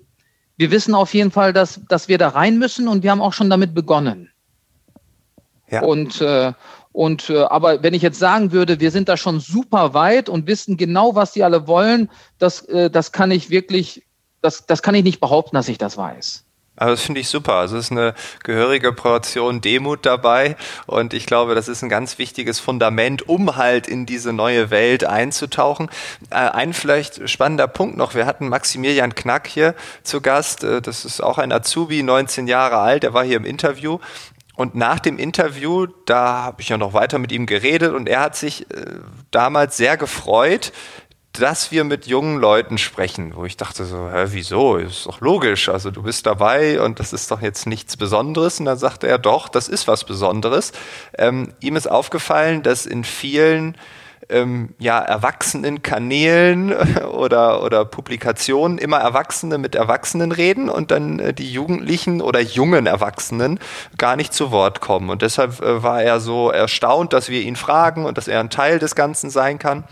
wir 0.58 0.72
wissen 0.72 0.96
auf 0.96 1.14
jeden 1.14 1.32
Fall, 1.32 1.54
dass, 1.54 1.80
dass 1.88 2.08
wir 2.08 2.18
da 2.18 2.30
rein 2.30 2.58
müssen 2.58 2.88
und 2.88 3.04
wir 3.04 3.12
haben 3.12 3.22
auch 3.22 3.34
schon 3.34 3.50
damit 3.50 3.74
begonnen. 3.74 4.32
Ja. 5.70 5.84
Und, 5.84 6.22
äh, 6.22 6.54
und 6.92 7.30
äh, 7.30 7.44
aber 7.44 7.84
wenn 7.84 7.94
ich 7.94 8.02
jetzt 8.02 8.20
sagen 8.20 8.52
würde, 8.52 8.80
wir 8.80 8.90
sind 8.90 9.08
da 9.08 9.18
schon 9.18 9.40
super 9.40 9.94
weit 9.94 10.30
und 10.30 10.48
wissen 10.48 10.78
genau, 10.78 11.14
was 11.14 11.34
die 11.34 11.44
alle 11.44 11.68
wollen, 11.68 12.10
das, 12.40 12.64
äh, 12.64 12.90
das 12.90 13.12
kann 13.12 13.30
ich 13.30 13.50
wirklich, 13.50 14.04
das, 14.42 14.66
das 14.66 14.82
kann 14.82 14.96
ich 14.96 15.04
nicht 15.04 15.20
behaupten, 15.20 15.56
dass 15.56 15.70
ich 15.70 15.78
das 15.78 15.98
weiß. 15.98 16.47
Also 16.78 16.94
das 16.94 17.02
finde 17.02 17.22
ich 17.22 17.28
super. 17.28 17.56
Also 17.56 17.76
es 17.78 17.86
ist 17.86 17.92
eine 17.92 18.14
gehörige 18.44 18.94
Portion 18.94 19.62
Demut 19.62 20.06
dabei 20.06 20.56
und 20.86 21.14
ich 21.14 21.26
glaube, 21.26 21.56
das 21.56 21.68
ist 21.68 21.82
ein 21.82 21.90
ganz 21.90 22.18
wichtiges 22.20 22.60
Fundament, 22.60 23.28
um 23.28 23.58
halt 23.58 23.88
in 23.88 24.06
diese 24.06 24.32
neue 24.32 24.70
Welt 24.70 25.04
einzutauchen. 25.04 25.90
Äh, 26.30 26.36
ein 26.36 26.74
vielleicht 26.74 27.30
spannender 27.30 27.68
Punkt 27.68 27.98
noch. 27.98 28.14
Wir 28.14 28.26
hatten 28.26 28.48
Maximilian 28.48 29.16
Knack 29.16 29.48
hier 29.48 29.76
zu 30.04 30.22
Gast. 30.22 30.64
Äh, 30.64 30.82
das 30.82 31.04
ist 31.04 31.22
auch 31.22 31.40
ein 31.40 31.52
Azubi, 31.52 32.04
19 32.04 32.48
Jahre 32.48 32.78
alt. 32.78 33.04
Der 33.04 33.14
war 33.14 33.26
hier 33.26 33.38
im 33.38 33.46
Interview 33.46 34.00
und 34.58 34.74
nach 34.74 35.00
dem 35.00 35.20
Interview, 35.20 35.86
da 36.08 36.44
habe 36.44 36.64
ich 36.64 36.70
ja 36.70 36.80
noch 36.80 36.94
weiter 36.94 37.20
mit 37.20 37.32
ihm 37.32 37.46
geredet 37.46 37.94
und 37.94 38.10
er 38.10 38.22
hat 38.22 38.36
sich 38.36 38.70
äh, 38.72 38.86
damals 39.30 39.78
sehr 39.78 39.98
gefreut, 39.98 40.74
dass 41.40 41.72
wir 41.72 41.84
mit 41.84 42.08
jungen 42.08 42.40
Leuten 42.40 42.78
sprechen, 42.78 43.36
wo 43.36 43.46
ich 43.46 43.58
dachte 43.58 43.86
so, 43.86 44.10
hä, 44.12 44.26
wieso? 44.28 44.78
Ist 44.78 45.06
doch 45.06 45.22
logisch. 45.22 45.70
Also 45.70 45.92
du 45.92 46.04
bist 46.04 46.26
dabei 46.26 46.82
und 46.82 47.00
das 47.00 47.14
ist 47.14 47.32
doch 47.32 47.42
jetzt 47.42 47.68
nichts 47.68 47.98
Besonderes. 47.98 48.60
Und 48.60 48.66
dann 48.66 48.78
sagte 48.78 49.08
er, 49.08 49.18
doch, 49.18 49.50
das 49.50 49.68
ist 49.70 49.88
was 49.88 50.04
Besonderes. 50.04 50.72
Ähm, 51.18 51.54
ihm 51.60 51.76
ist 51.76 51.90
aufgefallen, 51.90 52.64
dass 52.64 52.86
in 52.86 53.04
vielen 53.04 53.78
ähm, 54.30 54.74
ja, 54.80 55.00
erwachsenen 55.00 55.82
Kanälen 55.82 56.74
oder, 57.12 57.64
oder 57.64 57.86
Publikationen 57.86 58.78
immer 58.78 58.98
Erwachsene 58.98 59.58
mit 59.58 59.76
Erwachsenen 59.76 60.32
reden 60.32 60.70
und 60.70 60.92
dann 60.92 61.20
äh, 61.20 61.34
die 61.34 61.52
Jugendlichen 61.52 62.22
oder 62.22 62.40
jungen 62.40 62.88
Erwachsenen 62.88 63.60
gar 63.98 64.16
nicht 64.16 64.34
zu 64.34 64.52
Wort 64.52 64.82
kommen. 64.82 65.10
Und 65.10 65.22
deshalb 65.22 65.62
äh, 65.62 65.84
war 65.84 66.02
er 66.02 66.20
so 66.20 66.52
erstaunt, 66.52 67.14
dass 67.14 67.30
wir 67.30 67.42
ihn 67.42 67.56
fragen 67.56 68.06
und 68.06 68.18
dass 68.18 68.28
er 68.28 68.40
ein 68.40 68.50
Teil 68.50 68.80
des 68.80 68.96
Ganzen 68.96 69.30
sein 69.30 69.60
kann. 69.60 69.84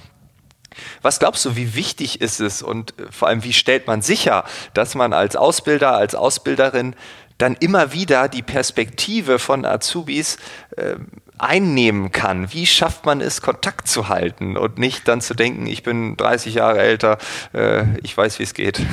Was 1.01 1.19
glaubst 1.19 1.45
du, 1.45 1.55
wie 1.55 1.75
wichtig 1.75 2.21
ist 2.21 2.39
es 2.39 2.61
und 2.61 2.99
äh, 2.99 3.11
vor 3.11 3.27
allem, 3.27 3.43
wie 3.43 3.53
stellt 3.53 3.87
man 3.87 4.01
sicher, 4.01 4.45
dass 4.73 4.95
man 4.95 5.13
als 5.13 5.35
Ausbilder, 5.35 5.95
als 5.95 6.15
Ausbilderin 6.15 6.95
dann 7.37 7.55
immer 7.59 7.91
wieder 7.91 8.29
die 8.29 8.41
Perspektive 8.41 9.39
von 9.39 9.65
Azubis 9.65 10.37
äh, 10.77 10.95
einnehmen 11.37 12.11
kann? 12.11 12.53
Wie 12.53 12.65
schafft 12.65 13.05
man 13.05 13.21
es, 13.21 13.41
Kontakt 13.41 13.87
zu 13.87 14.07
halten 14.07 14.57
und 14.57 14.77
nicht 14.77 15.07
dann 15.07 15.21
zu 15.21 15.33
denken, 15.33 15.67
ich 15.67 15.83
bin 15.83 16.15
30 16.17 16.55
Jahre 16.55 16.79
älter, 16.79 17.17
äh, 17.53 17.83
ich 18.03 18.15
weiß, 18.15 18.39
wie 18.39 18.43
es 18.43 18.53
geht? 18.53 18.81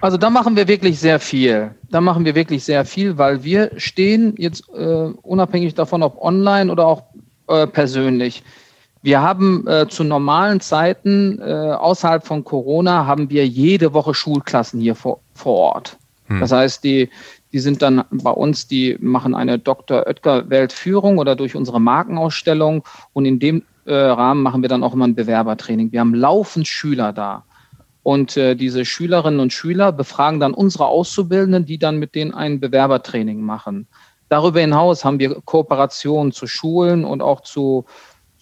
Also 0.00 0.18
da 0.18 0.28
machen 0.28 0.54
wir 0.54 0.68
wirklich 0.68 1.00
sehr 1.00 1.18
viel. 1.18 1.74
Da 1.88 2.02
machen 2.02 2.26
wir 2.26 2.34
wirklich 2.34 2.62
sehr 2.62 2.84
viel, 2.84 3.16
weil 3.16 3.42
wir 3.42 3.70
stehen 3.78 4.34
jetzt 4.36 4.68
äh, 4.68 5.08
unabhängig 5.22 5.74
davon, 5.74 6.02
ob 6.02 6.20
online 6.20 6.70
oder 6.70 6.86
auch 6.86 7.04
äh, 7.48 7.66
persönlich 7.66 8.42
wir 9.04 9.20
haben 9.20 9.66
äh, 9.66 9.86
zu 9.86 10.02
normalen 10.02 10.60
Zeiten 10.60 11.38
äh, 11.38 11.44
außerhalb 11.44 12.26
von 12.26 12.42
Corona 12.42 13.04
haben 13.06 13.28
wir 13.28 13.46
jede 13.46 13.92
Woche 13.92 14.14
Schulklassen 14.14 14.80
hier 14.80 14.94
vor, 14.94 15.20
vor 15.34 15.56
Ort. 15.56 15.98
Hm. 16.28 16.40
Das 16.40 16.52
heißt, 16.52 16.82
die, 16.82 17.10
die 17.52 17.58
sind 17.58 17.82
dann 17.82 18.04
bei 18.10 18.30
uns, 18.30 18.66
die 18.66 18.96
machen 19.00 19.34
eine 19.34 19.58
Dr. 19.58 20.06
Oetker 20.06 20.48
Weltführung 20.48 21.18
oder 21.18 21.36
durch 21.36 21.54
unsere 21.54 21.82
Markenausstellung 21.82 22.82
und 23.12 23.26
in 23.26 23.38
dem 23.38 23.62
äh, 23.84 23.94
Rahmen 23.94 24.42
machen 24.42 24.62
wir 24.62 24.70
dann 24.70 24.82
auch 24.82 24.94
immer 24.94 25.06
ein 25.06 25.14
Bewerbertraining. 25.14 25.92
Wir 25.92 26.00
haben 26.00 26.14
laufend 26.14 26.66
Schüler 26.66 27.12
da. 27.12 27.44
Und 28.02 28.38
äh, 28.38 28.54
diese 28.54 28.86
Schülerinnen 28.86 29.40
und 29.40 29.52
Schüler 29.52 29.92
befragen 29.92 30.40
dann 30.40 30.54
unsere 30.54 30.86
Auszubildenden, 30.86 31.66
die 31.66 31.76
dann 31.76 31.98
mit 31.98 32.14
denen 32.14 32.32
ein 32.32 32.58
Bewerbertraining 32.58 33.42
machen. 33.42 33.86
Darüber 34.30 34.60
hinaus 34.60 35.04
haben 35.04 35.18
wir 35.18 35.42
Kooperationen 35.44 36.32
zu 36.32 36.46
Schulen 36.46 37.04
und 37.04 37.20
auch 37.20 37.42
zu, 37.42 37.84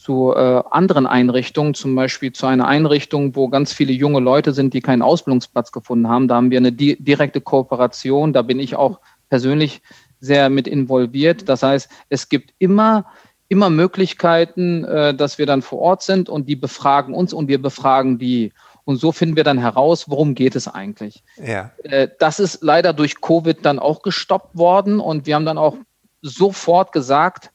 zu 0.03 0.35
äh, 0.35 0.63
anderen 0.71 1.07
Einrichtungen, 1.07 1.75
zum 1.75 1.95
Beispiel 1.95 2.33
zu 2.33 2.47
einer 2.47 2.67
Einrichtung, 2.67 3.37
wo 3.37 3.49
ganz 3.49 3.73
viele 3.73 3.93
junge 3.93 4.21
Leute 4.21 4.53
sind, 4.53 4.75
die 4.75 4.81
keinen 4.81 5.03
Ausbildungsplatz 5.03 5.71
gefunden 5.71 6.09
haben. 6.09 6.29
Da 6.29 6.35
haben 6.35 6.51
wir 6.51 6.59
eine 6.59 6.73
di 6.73 6.97
direkte 7.03 7.41
Kooperation. 7.41 8.33
Da 8.33 8.43
bin 8.43 8.59
ich 8.59 8.75
auch 8.75 9.01
persönlich 9.29 9.81
sehr 10.21 10.51
mit 10.51 10.67
involviert. 10.67 11.49
Das 11.49 11.63
heißt, 11.63 11.89
es 12.09 12.29
gibt 12.29 12.53
immer 12.59 13.07
immer 13.53 13.69
Möglichkeiten, 13.69 14.85
äh, 14.85 15.15
dass 15.15 15.37
wir 15.37 15.45
dann 15.45 15.61
vor 15.61 15.79
Ort 15.79 16.03
sind 16.03 16.31
und 16.31 16.49
die 16.49 16.57
befragen 16.57 17.15
uns 17.15 17.35
und 17.35 17.49
wir 17.49 17.61
befragen 17.61 18.19
die. 18.19 18.53
Und 18.85 18.97
so 18.97 19.13
finden 19.13 19.37
wir 19.37 19.45
dann 19.45 19.59
heraus, 19.59 20.09
worum 20.09 20.35
geht 20.35 20.57
es 20.57 20.67
eigentlich. 20.67 21.23
Ja. 21.37 21.71
Äh, 21.85 22.09
das 22.19 22.41
ist 22.41 22.63
leider 22.63 22.95
durch 22.95 23.21
Covid 23.21 23.59
dann 23.63 23.79
auch 23.79 24.01
gestoppt 24.01 24.57
worden 24.57 25.01
und 25.01 25.27
wir 25.27 25.35
haben 25.35 25.45
dann 25.45 25.59
auch 25.59 25.77
sofort 26.23 26.93
gesagt, 26.93 27.53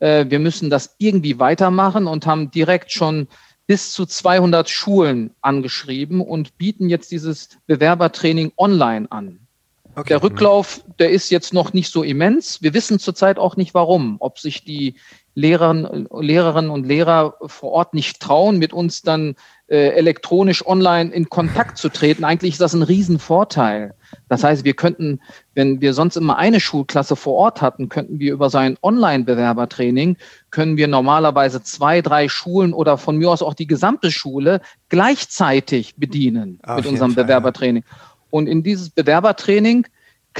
äh, 0.00 0.26
wir 0.28 0.38
müssen 0.38 0.70
das 0.70 0.96
irgendwie 0.98 1.38
weitermachen 1.38 2.06
und 2.06 2.26
haben 2.26 2.50
direkt 2.50 2.92
schon 2.92 3.28
bis 3.66 3.92
zu 3.92 4.04
200 4.04 4.68
Schulen 4.68 5.30
angeschrieben 5.42 6.20
und 6.20 6.58
bieten 6.58 6.88
jetzt 6.88 7.12
dieses 7.12 7.50
Bewerbertraining 7.66 8.52
online 8.56 9.06
an. 9.10 9.46
Okay. 9.94 10.08
Der 10.08 10.22
Rücklauf, 10.22 10.84
der 10.98 11.10
ist 11.10 11.30
jetzt 11.30 11.52
noch 11.52 11.72
nicht 11.72 11.92
so 11.92 12.02
immens. 12.02 12.62
Wir 12.62 12.74
wissen 12.74 12.98
zurzeit 12.98 13.38
auch 13.38 13.56
nicht 13.56 13.74
warum, 13.74 14.16
ob 14.20 14.38
sich 14.38 14.64
die 14.64 14.94
Lehrern, 15.34 16.08
Lehrerinnen 16.12 16.70
und 16.70 16.86
Lehrer 16.86 17.34
vor 17.46 17.72
Ort 17.72 17.94
nicht 17.94 18.20
trauen, 18.20 18.58
mit 18.58 18.72
uns 18.72 19.02
dann 19.02 19.36
äh, 19.68 19.90
elektronisch 19.90 20.66
online 20.66 21.10
in 21.12 21.30
Kontakt 21.30 21.78
zu 21.78 21.88
treten. 21.88 22.24
Eigentlich 22.24 22.54
ist 22.54 22.60
das 22.60 22.74
ein 22.74 22.82
Riesenvorteil. 22.82 23.94
Das 24.28 24.42
heißt, 24.42 24.64
wir 24.64 24.74
könnten, 24.74 25.20
wenn 25.54 25.80
wir 25.80 25.94
sonst 25.94 26.16
immer 26.16 26.36
eine 26.36 26.58
Schulklasse 26.58 27.14
vor 27.14 27.34
Ort 27.34 27.62
hatten, 27.62 27.88
könnten 27.88 28.18
wir 28.18 28.32
über 28.32 28.50
sein 28.50 28.76
Online-Bewerbertraining, 28.82 30.16
können 30.50 30.76
wir 30.76 30.88
normalerweise 30.88 31.62
zwei, 31.62 32.02
drei 32.02 32.28
Schulen 32.28 32.72
oder 32.72 32.98
von 32.98 33.16
mir 33.16 33.30
aus 33.30 33.42
auch 33.42 33.54
die 33.54 33.68
gesamte 33.68 34.10
Schule 34.10 34.60
gleichzeitig 34.88 35.94
bedienen 35.96 36.58
Auf 36.64 36.78
mit 36.78 36.86
unserem 36.86 37.12
Fall, 37.12 37.24
Bewerbertraining. 37.24 37.84
Und 38.30 38.48
in 38.48 38.64
dieses 38.64 38.90
Bewerbertraining 38.90 39.86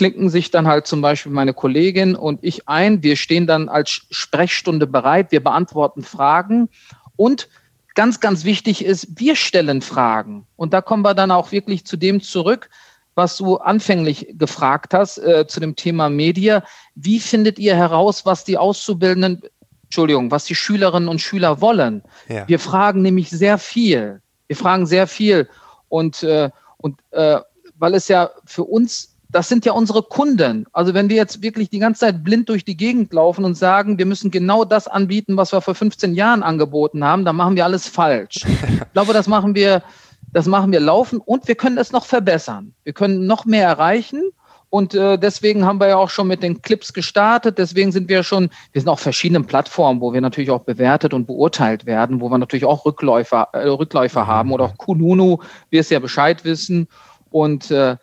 klinken 0.01 0.31
sich 0.31 0.51
dann 0.51 0.67
halt 0.67 0.87
zum 0.87 1.03
Beispiel 1.03 1.31
meine 1.31 1.53
Kollegin 1.53 2.15
und 2.17 2.39
ich 2.41 2.67
ein. 2.67 3.03
Wir 3.03 3.17
stehen 3.17 3.47
dann 3.47 3.69
als 3.69 4.01
Sprechstunde 4.11 4.87
bereit. 4.87 5.31
Wir 5.31 5.45
beantworten 5.45 6.05
Fragen 6.05 6.71
und 7.17 7.51
ganz, 7.95 8.19
ganz 8.19 8.45
wichtig 8.45 8.83
ist, 8.83 9.21
wir 9.21 9.37
stellen 9.37 9.83
Fragen. 9.83 10.47
Und 10.57 10.73
da 10.73 10.81
kommen 10.81 11.05
wir 11.05 11.13
dann 11.13 11.31
auch 11.31 11.53
wirklich 11.53 11.85
zu 11.85 11.99
dem 11.99 12.23
zurück, 12.23 12.71
was 13.15 13.37
du 13.37 13.59
anfänglich 13.59 14.27
gefragt 14.39 14.95
hast, 14.95 15.19
äh, 15.19 15.47
zu 15.47 15.61
dem 15.61 15.77
Thema 15.77 16.09
Media. 16.09 16.65
Wie 16.95 17.21
findet 17.21 17.59
ihr 17.59 17.77
heraus, 17.77 18.25
was 18.25 18.45
die 18.45 18.57
Auszubildenden, 18.57 19.43
Entschuldigung, 19.83 20.31
was 20.31 20.47
die 20.47 20.55
Schülerinnen 20.55 21.11
und 21.11 21.21
Schüler 21.21 21.61
wollen? 21.61 22.03
Ja. 22.27 22.49
Wir 22.49 22.59
fragen 22.59 23.03
nämlich 23.03 23.29
sehr 23.29 23.59
viel. 23.59 24.23
Wir 24.47 24.57
fragen 24.57 24.87
sehr 24.87 25.07
viel. 25.07 25.47
Und, 25.91 26.23
äh, 26.23 26.49
und 26.79 27.01
äh, 27.11 27.41
weil 27.77 27.93
es 27.93 28.09
ja 28.09 28.31
für 28.47 28.65
uns 28.65 29.10
das 29.33 29.49
sind 29.49 29.65
ja 29.65 29.73
unsere 29.73 30.03
Kunden. 30.03 30.67
Also 30.73 30.95
wenn 30.95 31.09
wir 31.09 31.17
jetzt 31.17 31.43
wirklich 31.43 31.71
die 31.71 31.79
ganze 31.79 32.01
Zeit 32.01 32.25
blind 32.25 32.49
durch 32.49 32.65
die 32.65 32.77
Gegend 32.77 33.13
laufen 33.13 33.45
und 33.45 33.55
sagen, 33.55 33.99
wir 33.99 34.07
müssen 34.07 34.31
genau 34.31 34.65
das 34.65 34.89
anbieten, 34.89 35.37
was 35.37 35.53
wir 35.53 35.61
vor 35.61 35.75
15 35.75 36.15
Jahren 36.15 36.43
angeboten 36.43 37.05
haben, 37.05 37.25
dann 37.25 37.37
machen 37.37 37.57
wir 37.57 37.65
alles 37.65 37.89
falsch. 37.89 38.45
Ich 38.91 38.93
glaube, 38.93 39.13
das 39.13 39.29
machen 39.29 39.55
wir, 39.55 39.85
das 40.33 40.47
machen 40.47 40.73
wir 40.73 40.81
laufen 40.81 41.21
und 41.21 41.47
wir 41.47 41.55
können 41.55 41.79
es 41.79 41.93
noch 41.93 42.07
verbessern. 42.07 42.75
Wir 42.83 42.93
können 42.93 43.27
noch 43.27 43.45
mehr 43.45 43.69
erreichen. 43.69 44.21
Und 44.69 44.95
äh, 44.95 45.17
deswegen 45.17 45.65
haben 45.65 45.81
wir 45.81 45.89
ja 45.89 45.97
auch 45.97 46.11
schon 46.11 46.27
mit 46.27 46.43
den 46.43 46.61
Clips 46.61 46.93
gestartet. 46.93 47.59
Deswegen 47.59 47.93
sind 47.93 48.09
wir 48.09 48.25
schon, 48.25 48.51
wir 48.73 48.81
sind 48.81 48.89
auf 48.89 49.01
verschiedenen 49.01 49.45
Plattformen, 49.45 50.01
wo 50.01 50.13
wir 50.13 50.21
natürlich 50.21 50.51
auch 50.51 50.63
bewertet 50.63 51.15
und 51.15 51.27
beurteilt 51.27 51.87
werden, 51.87 52.21
wo 52.21 52.31
wir 52.31 52.39
natürlich 52.39 52.65
auch 52.65 52.85
Rückläufer, 52.85 53.49
äh, 53.53 53.69
Rückläufer 53.69 54.27
haben 54.27 54.53
oder 54.53 54.65
auch 54.65 54.77
Kununu, 54.77 55.39
wir 55.71 55.81
es 55.81 55.91
ja 55.91 56.01
Bescheid 56.01 56.45
wissen. 56.45 56.89
Und 57.31 57.71
äh, 57.71 57.97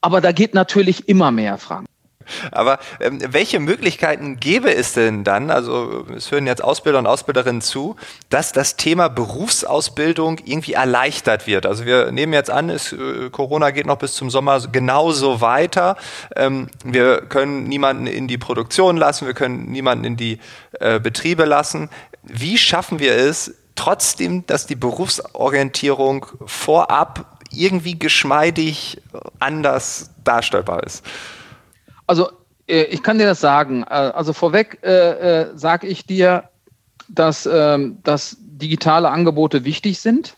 aber 0.00 0.20
da 0.20 0.32
geht 0.32 0.54
natürlich 0.54 1.08
immer 1.08 1.30
mehr, 1.30 1.58
Frank. 1.58 1.86
Aber 2.52 2.78
ähm, 3.00 3.18
welche 3.28 3.60
Möglichkeiten 3.60 4.38
gäbe 4.38 4.74
es 4.74 4.92
denn 4.92 5.24
dann, 5.24 5.50
also 5.50 6.06
es 6.14 6.30
hören 6.30 6.46
jetzt 6.46 6.62
Ausbilder 6.62 6.98
und 6.98 7.06
Ausbilderinnen 7.06 7.60
zu, 7.60 7.96
dass 8.28 8.52
das 8.52 8.76
Thema 8.76 9.08
Berufsausbildung 9.08 10.38
irgendwie 10.44 10.74
erleichtert 10.74 11.46
wird? 11.46 11.66
Also 11.66 11.86
wir 11.86 12.12
nehmen 12.12 12.32
jetzt 12.32 12.50
an, 12.50 12.70
es, 12.70 12.92
äh, 12.92 13.30
Corona 13.30 13.70
geht 13.70 13.86
noch 13.86 13.98
bis 13.98 14.14
zum 14.14 14.30
Sommer 14.30 14.60
genauso 14.70 15.40
weiter. 15.40 15.96
Ähm, 16.36 16.68
wir 16.84 17.22
können 17.22 17.64
niemanden 17.64 18.06
in 18.06 18.28
die 18.28 18.38
Produktion 18.38 18.96
lassen, 18.96 19.26
wir 19.26 19.34
können 19.34 19.70
niemanden 19.70 20.04
in 20.04 20.16
die 20.16 20.38
äh, 20.78 21.00
Betriebe 21.00 21.44
lassen. 21.44 21.90
Wie 22.22 22.58
schaffen 22.58 22.98
wir 22.98 23.14
es, 23.16 23.54
trotzdem, 23.76 24.46
dass 24.46 24.66
die 24.66 24.74
Berufsorientierung 24.74 26.26
vorab 26.44 27.39
irgendwie 27.52 27.98
geschmeidig 27.98 29.00
anders 29.38 30.10
darstellbar 30.24 30.84
ist? 30.84 31.04
Also 32.06 32.30
äh, 32.70 32.84
ich 32.84 33.02
kann 33.02 33.18
dir 33.18 33.26
das 33.26 33.40
sagen. 33.40 33.82
Äh, 33.82 33.94
also 33.94 34.32
vorweg 34.32 34.78
äh, 34.82 35.42
äh, 35.42 35.56
sage 35.56 35.86
ich 35.86 36.06
dir, 36.06 36.44
dass, 37.08 37.46
äh, 37.46 37.78
dass 38.02 38.36
digitale 38.40 39.10
Angebote 39.10 39.64
wichtig 39.64 40.00
sind. 40.00 40.36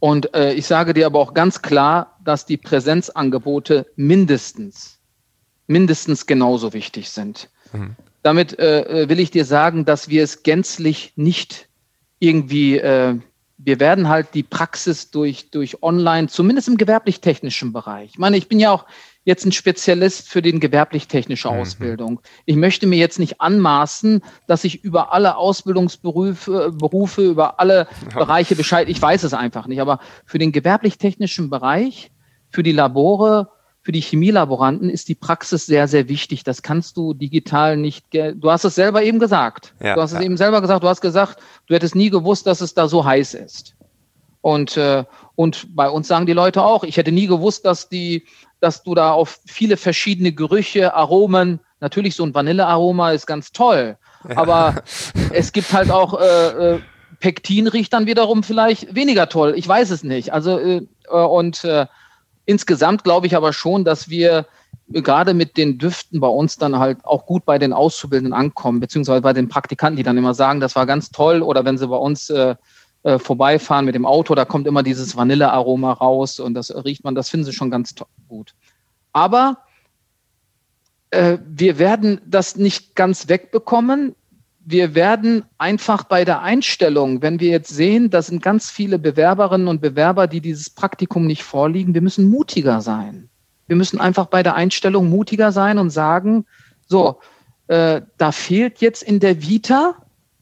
Und 0.00 0.34
äh, 0.34 0.52
ich 0.54 0.66
sage 0.66 0.94
dir 0.94 1.06
aber 1.06 1.20
auch 1.20 1.34
ganz 1.34 1.62
klar, 1.62 2.16
dass 2.24 2.44
die 2.44 2.56
Präsenzangebote 2.56 3.86
mindestens, 3.94 4.98
mindestens 5.68 6.26
genauso 6.26 6.72
wichtig 6.72 7.10
sind. 7.10 7.48
Mhm. 7.72 7.96
Damit 8.24 8.56
will 8.56 9.18
ich 9.18 9.32
dir 9.32 9.44
sagen, 9.44 9.84
dass 9.84 10.08
wir 10.08 10.22
es 10.22 10.44
gänzlich 10.44 11.12
nicht 11.16 11.68
irgendwie 12.20 12.80
wir 13.64 13.80
werden 13.80 14.08
halt 14.08 14.34
die 14.34 14.42
Praxis 14.42 15.10
durch, 15.10 15.50
durch 15.50 15.82
online, 15.82 16.28
zumindest 16.28 16.68
im 16.68 16.76
gewerblich-technischen 16.76 17.72
Bereich. 17.72 18.10
Ich 18.12 18.18
meine, 18.18 18.36
ich 18.36 18.48
bin 18.48 18.58
ja 18.58 18.72
auch 18.72 18.86
jetzt 19.24 19.44
ein 19.44 19.52
Spezialist 19.52 20.28
für 20.28 20.42
den 20.42 20.58
gewerblich-technische 20.58 21.48
mhm. 21.48 21.60
Ausbildung. 21.60 22.20
Ich 22.44 22.56
möchte 22.56 22.86
mir 22.86 22.98
jetzt 22.98 23.20
nicht 23.20 23.40
anmaßen, 23.40 24.22
dass 24.48 24.64
ich 24.64 24.82
über 24.82 25.12
alle 25.12 25.36
Ausbildungsberufe, 25.36 26.72
Berufe, 26.72 27.22
über 27.22 27.60
alle 27.60 27.86
ja. 28.10 28.18
Bereiche 28.18 28.56
Bescheid, 28.56 28.88
ich 28.88 29.00
weiß 29.00 29.22
es 29.22 29.34
einfach 29.34 29.68
nicht, 29.68 29.80
aber 29.80 30.00
für 30.24 30.38
den 30.38 30.50
gewerblich-technischen 30.50 31.50
Bereich, 31.50 32.10
für 32.50 32.64
die 32.64 32.72
Labore, 32.72 33.48
für 33.82 33.92
die 33.92 34.00
Chemielaboranten 34.00 34.88
ist 34.88 35.08
die 35.08 35.16
Praxis 35.16 35.66
sehr, 35.66 35.88
sehr 35.88 36.08
wichtig. 36.08 36.44
Das 36.44 36.62
kannst 36.62 36.96
du 36.96 37.14
digital 37.14 37.76
nicht. 37.76 38.06
Du 38.12 38.50
hast 38.50 38.64
es 38.64 38.76
selber 38.76 39.02
eben 39.02 39.18
gesagt. 39.18 39.74
Ja, 39.82 39.96
du 39.96 40.02
hast 40.02 40.12
ja. 40.12 40.20
es 40.20 40.24
eben 40.24 40.36
selber 40.36 40.60
gesagt. 40.60 40.84
Du 40.84 40.88
hast 40.88 41.00
gesagt, 41.00 41.40
du 41.66 41.74
hättest 41.74 41.96
nie 41.96 42.08
gewusst, 42.08 42.46
dass 42.46 42.60
es 42.60 42.74
da 42.74 42.86
so 42.86 43.04
heiß 43.04 43.34
ist. 43.34 43.74
Und, 44.40 44.76
äh, 44.76 45.04
und 45.34 45.74
bei 45.74 45.88
uns 45.88 46.08
sagen 46.08 46.26
die 46.26 46.32
Leute 46.32 46.62
auch, 46.62 46.84
ich 46.84 46.96
hätte 46.96 47.12
nie 47.12 47.26
gewusst, 47.26 47.64
dass 47.64 47.88
die, 47.88 48.24
dass 48.60 48.82
du 48.84 48.94
da 48.94 49.12
auf 49.12 49.40
viele 49.46 49.76
verschiedene 49.76 50.32
Gerüche, 50.32 50.94
Aromen, 50.94 51.60
natürlich 51.80 52.14
so 52.14 52.24
ein 52.24 52.34
Vanillearoma 52.34 53.12
ist 53.12 53.26
ganz 53.26 53.52
toll, 53.52 53.96
ja. 54.28 54.36
aber 54.36 54.82
es 55.32 55.52
gibt 55.52 55.72
halt 55.72 55.90
auch 55.90 56.20
äh, 56.20 56.74
äh, 56.74 56.80
Pektin 57.20 57.68
riecht 57.68 57.92
dann 57.92 58.06
wiederum 58.06 58.42
vielleicht 58.42 58.94
weniger 58.94 59.28
toll. 59.28 59.54
Ich 59.56 59.66
weiß 59.66 59.90
es 59.90 60.02
nicht. 60.02 60.32
Also 60.32 60.58
äh, 60.58 60.86
äh 61.08 61.08
und 61.08 61.64
äh, 61.64 61.86
Insgesamt 62.44 63.04
glaube 63.04 63.26
ich 63.26 63.36
aber 63.36 63.52
schon, 63.52 63.84
dass 63.84 64.08
wir 64.08 64.46
gerade 64.88 65.34
mit 65.34 65.56
den 65.56 65.78
Düften 65.78 66.20
bei 66.20 66.28
uns 66.28 66.58
dann 66.58 66.78
halt 66.78 67.04
auch 67.04 67.26
gut 67.26 67.44
bei 67.44 67.58
den 67.58 67.72
Auszubildenden 67.72 68.32
ankommen, 68.32 68.80
beziehungsweise 68.80 69.22
bei 69.22 69.32
den 69.32 69.48
Praktikanten, 69.48 69.96
die 69.96 70.02
dann 70.02 70.18
immer 70.18 70.34
sagen, 70.34 70.60
das 70.60 70.76
war 70.76 70.86
ganz 70.86 71.10
toll 71.10 71.42
oder 71.42 71.64
wenn 71.64 71.78
sie 71.78 71.88
bei 71.88 71.96
uns 71.96 72.30
äh, 72.30 72.56
äh, 73.04 73.18
vorbeifahren 73.18 73.84
mit 73.84 73.94
dem 73.94 74.06
Auto, 74.06 74.34
da 74.34 74.44
kommt 74.44 74.66
immer 74.66 74.82
dieses 74.82 75.16
Vanillearoma 75.16 75.92
raus 75.92 76.40
und 76.40 76.54
das 76.54 76.72
riecht 76.84 77.04
man, 77.04 77.14
das 77.14 77.30
finden 77.30 77.46
sie 77.46 77.52
schon 77.52 77.70
ganz 77.70 77.94
gut. 78.28 78.54
Aber 79.12 79.58
äh, 81.10 81.38
wir 81.46 81.78
werden 81.78 82.20
das 82.26 82.56
nicht 82.56 82.94
ganz 82.94 83.28
wegbekommen 83.28 84.14
wir 84.64 84.94
werden 84.94 85.44
einfach 85.58 86.04
bei 86.04 86.24
der 86.24 86.42
Einstellung, 86.42 87.22
wenn 87.22 87.40
wir 87.40 87.50
jetzt 87.50 87.70
sehen, 87.70 88.10
da 88.10 88.22
sind 88.22 88.42
ganz 88.42 88.70
viele 88.70 88.98
Bewerberinnen 88.98 89.68
und 89.68 89.80
Bewerber, 89.80 90.26
die 90.26 90.40
dieses 90.40 90.70
Praktikum 90.70 91.26
nicht 91.26 91.42
vorliegen, 91.42 91.94
wir 91.94 92.02
müssen 92.02 92.28
mutiger 92.28 92.80
sein. 92.80 93.28
Wir 93.66 93.76
müssen 93.76 94.00
einfach 94.00 94.26
bei 94.26 94.42
der 94.42 94.54
Einstellung 94.54 95.08
mutiger 95.08 95.52
sein 95.52 95.78
und 95.78 95.90
sagen, 95.90 96.46
so, 96.86 97.20
äh, 97.68 98.02
da 98.18 98.32
fehlt 98.32 98.80
jetzt 98.80 99.02
in 99.02 99.20
der 99.20 99.42
Vita 99.42 99.94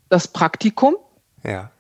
das 0.08 0.28
Praktikum. 0.28 0.96
Ja. 1.44 1.70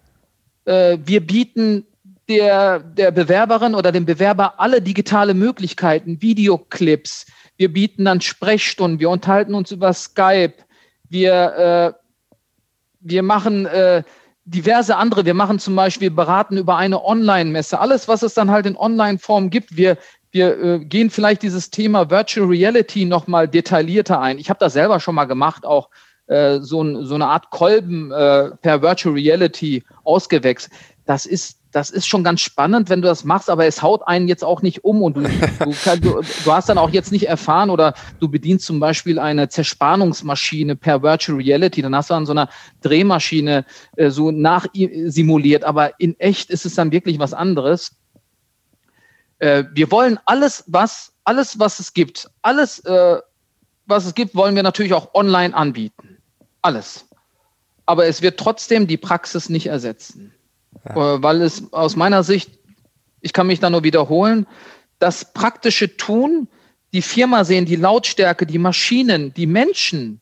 Äh, 0.64 0.98
wir 1.04 1.26
bieten 1.26 1.84
der, 2.28 2.78
der 2.78 3.10
Bewerberin 3.10 3.74
oder 3.74 3.90
dem 3.92 4.06
Bewerber 4.06 4.60
alle 4.60 4.80
digitale 4.80 5.34
Möglichkeiten, 5.34 6.22
Videoclips. 6.22 7.26
Wir 7.56 7.72
bieten 7.72 8.04
dann 8.04 8.20
Sprechstunden, 8.20 9.00
wir 9.00 9.10
unterhalten 9.10 9.54
uns 9.54 9.72
über 9.72 9.92
Skype, 9.92 10.54
wir, 11.08 11.94
äh, 11.96 11.99
wir 13.00 13.22
machen 13.22 13.66
äh, 13.66 14.02
diverse 14.44 14.96
andere. 14.96 15.24
Wir 15.24 15.34
machen 15.34 15.58
zum 15.58 15.76
Beispiel 15.76 16.10
beraten 16.10 16.56
über 16.56 16.76
eine 16.76 17.04
Online-Messe. 17.04 17.78
Alles, 17.78 18.08
was 18.08 18.22
es 18.22 18.34
dann 18.34 18.50
halt 18.50 18.66
in 18.66 18.76
Online-Form 18.76 19.50
gibt. 19.50 19.76
Wir, 19.76 19.96
wir 20.30 20.62
äh, 20.62 20.78
gehen 20.84 21.10
vielleicht 21.10 21.42
dieses 21.42 21.70
Thema 21.70 22.10
Virtual 22.10 22.46
Reality 22.46 23.04
nochmal 23.04 23.48
detaillierter 23.48 24.20
ein. 24.20 24.38
Ich 24.38 24.50
habe 24.50 24.60
das 24.60 24.72
selber 24.72 25.00
schon 25.00 25.14
mal 25.14 25.24
gemacht, 25.24 25.64
auch 25.64 25.90
äh, 26.26 26.60
so, 26.60 26.82
ein, 26.82 27.04
so 27.04 27.14
eine 27.14 27.26
Art 27.26 27.50
Kolben 27.50 28.12
äh, 28.12 28.50
per 28.62 28.82
Virtual 28.82 29.14
Reality 29.14 29.84
ausgewechselt. 30.04 30.72
Das 31.06 31.26
ist 31.26 31.59
das 31.72 31.90
ist 31.90 32.06
schon 32.06 32.24
ganz 32.24 32.40
spannend, 32.40 32.88
wenn 32.88 33.02
du 33.02 33.08
das 33.08 33.24
machst, 33.24 33.48
aber 33.48 33.66
es 33.66 33.82
haut 33.82 34.06
einen 34.06 34.28
jetzt 34.28 34.44
auch 34.44 34.62
nicht 34.62 34.84
um 34.84 35.02
und 35.02 35.16
du, 35.16 35.22
du, 35.64 35.72
kann, 35.84 36.00
du, 36.00 36.20
du, 36.44 36.52
hast 36.52 36.68
dann 36.68 36.78
auch 36.78 36.90
jetzt 36.90 37.12
nicht 37.12 37.28
erfahren 37.28 37.70
oder 37.70 37.94
du 38.18 38.28
bedienst 38.28 38.66
zum 38.66 38.80
Beispiel 38.80 39.18
eine 39.18 39.48
Zerspannungsmaschine 39.48 40.76
per 40.76 41.02
Virtual 41.02 41.38
Reality, 41.38 41.82
dann 41.82 41.94
hast 41.94 42.10
du 42.10 42.14
an 42.14 42.26
so 42.26 42.32
einer 42.32 42.48
Drehmaschine 42.82 43.64
äh, 43.96 44.10
so 44.10 44.30
nachsimuliert, 44.30 45.64
aber 45.64 45.98
in 46.00 46.18
echt 46.18 46.50
ist 46.50 46.66
es 46.66 46.74
dann 46.74 46.92
wirklich 46.92 47.18
was 47.18 47.34
anderes. 47.34 47.96
Äh, 49.38 49.64
wir 49.72 49.90
wollen 49.90 50.18
alles, 50.26 50.64
was, 50.66 51.12
alles, 51.24 51.58
was 51.58 51.78
es 51.78 51.94
gibt, 51.94 52.28
alles, 52.42 52.80
äh, 52.80 53.18
was 53.86 54.06
es 54.06 54.14
gibt, 54.14 54.34
wollen 54.34 54.56
wir 54.56 54.62
natürlich 54.62 54.94
auch 54.94 55.14
online 55.14 55.54
anbieten. 55.54 56.18
Alles. 56.62 57.06
Aber 57.86 58.06
es 58.06 58.22
wird 58.22 58.38
trotzdem 58.38 58.86
die 58.86 58.98
Praxis 58.98 59.48
nicht 59.48 59.66
ersetzen. 59.66 60.32
Ja. 60.88 61.16
Äh, 61.16 61.22
weil 61.22 61.42
es 61.42 61.72
aus 61.72 61.96
meiner 61.96 62.22
Sicht, 62.22 62.50
ich 63.20 63.32
kann 63.32 63.46
mich 63.46 63.60
da 63.60 63.70
nur 63.70 63.84
wiederholen, 63.84 64.46
das 64.98 65.32
praktische 65.32 65.96
Tun, 65.96 66.48
die 66.92 67.02
Firma 67.02 67.44
sehen, 67.44 67.66
die 67.66 67.76
Lautstärke, 67.76 68.46
die 68.46 68.58
Maschinen, 68.58 69.32
die 69.34 69.46
Menschen. 69.46 70.20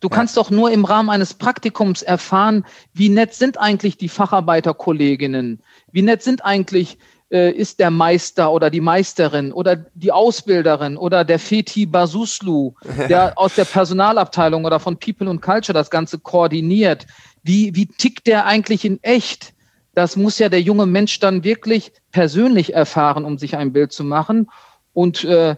Du 0.00 0.08
ja. 0.08 0.16
kannst 0.16 0.36
doch 0.36 0.50
nur 0.50 0.70
im 0.70 0.84
Rahmen 0.84 1.10
eines 1.10 1.34
Praktikums 1.34 2.02
erfahren, 2.02 2.64
wie 2.92 3.08
nett 3.08 3.34
sind 3.34 3.58
eigentlich 3.58 3.96
die 3.96 4.08
Facharbeiterkolleginnen, 4.08 5.62
wie 5.92 6.02
nett 6.02 6.22
sind 6.22 6.44
eigentlich 6.44 6.98
äh, 7.32 7.50
ist 7.50 7.78
der 7.78 7.90
Meister 7.90 8.52
oder 8.52 8.68
die 8.68 8.80
Meisterin 8.80 9.52
oder 9.52 9.76
die 9.94 10.12
Ausbilderin 10.12 10.96
oder 10.96 11.24
der 11.24 11.38
Feti 11.38 11.86
Basuslu, 11.86 12.74
der 13.08 13.38
aus 13.38 13.54
der 13.54 13.64
Personalabteilung 13.64 14.64
oder 14.64 14.78
von 14.78 14.98
People 14.98 15.30
and 15.30 15.40
Culture 15.40 15.72
das 15.72 15.90
Ganze 15.90 16.18
koordiniert. 16.18 17.06
Wie, 17.42 17.74
wie 17.74 17.86
tickt 17.86 18.26
der 18.26 18.46
eigentlich 18.46 18.84
in 18.84 19.02
echt? 19.02 19.54
Das 19.94 20.16
muss 20.16 20.38
ja 20.38 20.48
der 20.48 20.62
junge 20.62 20.86
Mensch 20.86 21.20
dann 21.20 21.44
wirklich 21.44 21.92
persönlich 22.12 22.74
erfahren, 22.74 23.24
um 23.24 23.38
sich 23.38 23.56
ein 23.56 23.72
Bild 23.72 23.92
zu 23.92 24.04
machen. 24.04 24.50
Und 24.92 25.24
äh, 25.24 25.56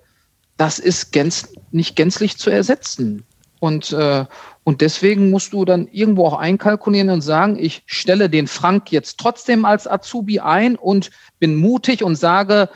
das 0.56 0.78
ist 0.78 1.12
gänz 1.12 1.52
nicht 1.70 1.96
gänzlich 1.96 2.36
zu 2.38 2.50
ersetzen. 2.50 3.24
Und, 3.60 3.92
äh, 3.92 4.26
und 4.64 4.80
deswegen 4.80 5.30
musst 5.30 5.52
du 5.52 5.64
dann 5.64 5.88
irgendwo 5.88 6.26
auch 6.26 6.38
einkalkulieren 6.38 7.10
und 7.10 7.22
sagen, 7.22 7.56
ich 7.58 7.82
stelle 7.86 8.28
den 8.28 8.46
Frank 8.46 8.92
jetzt 8.92 9.18
trotzdem 9.18 9.64
als 9.64 9.86
Azubi 9.86 10.40
ein 10.40 10.76
und 10.76 11.10
bin 11.38 11.54
mutig 11.54 12.04
und 12.04 12.16
sage, 12.16 12.68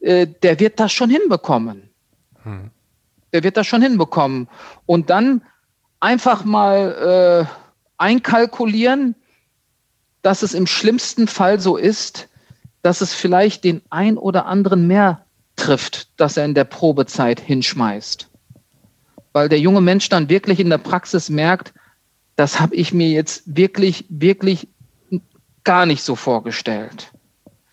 äh, 0.00 0.26
der 0.26 0.58
wird 0.58 0.80
das 0.80 0.92
schon 0.92 1.10
hinbekommen. 1.10 1.90
Hm. 2.42 2.70
Der 3.32 3.44
wird 3.44 3.56
das 3.56 3.66
schon 3.66 3.82
hinbekommen. 3.82 4.48
Und 4.84 5.10
dann 5.10 5.42
einfach 6.00 6.44
mal 6.44 7.46
äh, 7.48 7.72
einkalkulieren, 7.98 9.14
dass 10.22 10.42
es 10.42 10.54
im 10.54 10.66
schlimmsten 10.66 11.26
Fall 11.26 11.60
so 11.60 11.76
ist, 11.76 12.28
dass 12.82 13.00
es 13.00 13.14
vielleicht 13.14 13.64
den 13.64 13.82
ein 13.90 14.16
oder 14.16 14.46
anderen 14.46 14.86
mehr 14.86 15.24
trifft, 15.56 16.08
dass 16.18 16.36
er 16.36 16.44
in 16.44 16.54
der 16.54 16.64
Probezeit 16.64 17.40
hinschmeißt. 17.40 18.28
Weil 19.32 19.48
der 19.48 19.60
junge 19.60 19.80
Mensch 19.80 20.08
dann 20.08 20.28
wirklich 20.28 20.60
in 20.60 20.70
der 20.70 20.78
Praxis 20.78 21.28
merkt, 21.28 21.72
das 22.36 22.60
habe 22.60 22.74
ich 22.74 22.92
mir 22.92 23.08
jetzt 23.08 23.42
wirklich, 23.46 24.04
wirklich 24.08 24.68
gar 25.64 25.86
nicht 25.86 26.02
so 26.02 26.16
vorgestellt. 26.16 27.12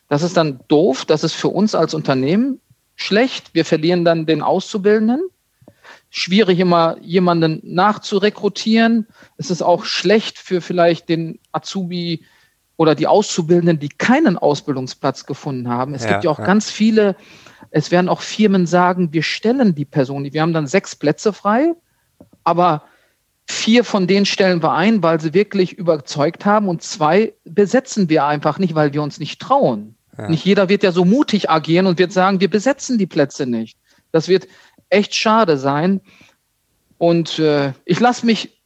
Das 0.09 0.23
ist 0.23 0.38
dann 0.38 0.59
doof, 0.67 1.05
das 1.05 1.23
ist 1.23 1.33
für 1.33 1.49
uns 1.49 1.75
als 1.75 1.93
Unternehmen 1.93 2.59
schlecht. 2.95 3.53
Wir 3.53 3.65
verlieren 3.65 4.05
dann 4.05 4.25
den 4.25 4.41
Auszubildenden. 4.41 5.21
Schwierig 6.09 6.59
immer 6.59 6.97
jemanden 7.01 7.62
nachzurekrutieren. 7.63 9.07
Es 9.38 9.51
ist 9.51 9.62
auch 9.62 9.85
schlecht 9.85 10.39
für 10.39 10.62
vielleicht 10.62 11.09
den 11.09 11.39
Azubi, 11.51 12.25
oder 12.79 12.95
die 12.95 13.07
Auszubildenden, 13.07 13.77
die 13.77 13.89
keinen 13.89 14.37
Ausbildungsplatz 14.37 15.25
gefunden 15.25 15.67
haben. 15.67 15.93
Es 15.93 16.05
ja, 16.05 16.11
gibt 16.11 16.23
ja 16.23 16.31
auch 16.31 16.39
ja. 16.39 16.45
ganz 16.45 16.71
viele, 16.71 17.17
es 17.71 17.91
werden 17.91 18.07
auch 18.07 18.21
Firmen 18.21 18.65
sagen, 18.67 19.11
wir 19.11 19.21
stellen 19.21 19.75
die 19.75 19.83
Person, 19.83 20.23
wir 20.23 20.41
haben 20.41 20.53
dann 20.53 20.65
sechs 20.65 20.95
Plätze 20.95 21.33
frei, 21.33 21.73
aber 22.45 22.83
vier 23.45 23.83
von 23.83 24.07
denen 24.07 24.25
stellen 24.25 24.63
wir 24.63 24.71
ein, 24.71 25.03
weil 25.03 25.19
sie 25.19 25.33
wirklich 25.33 25.73
überzeugt 25.73 26.45
haben 26.45 26.69
und 26.69 26.81
zwei 26.81 27.33
besetzen 27.43 28.07
wir 28.07 28.25
einfach 28.25 28.59
nicht, 28.59 28.75
weil 28.75 28.93
wir 28.93 29.03
uns 29.03 29.19
nicht 29.19 29.41
trauen. 29.41 29.95
Ja. 30.17 30.29
Nicht 30.29 30.45
jeder 30.45 30.69
wird 30.69 30.81
ja 30.81 30.93
so 30.93 31.03
mutig 31.03 31.49
agieren 31.49 31.85
und 31.85 31.99
wird 31.99 32.13
sagen, 32.13 32.39
wir 32.39 32.49
besetzen 32.49 32.97
die 32.97 33.07
Plätze 33.07 33.45
nicht. 33.45 33.77
Das 34.13 34.29
wird 34.29 34.47
echt 34.87 35.13
schade 35.13 35.57
sein. 35.57 35.99
Und 36.97 37.39
äh, 37.39 37.73
ich 37.83 37.99
lasse 37.99 38.25
mich 38.25 38.59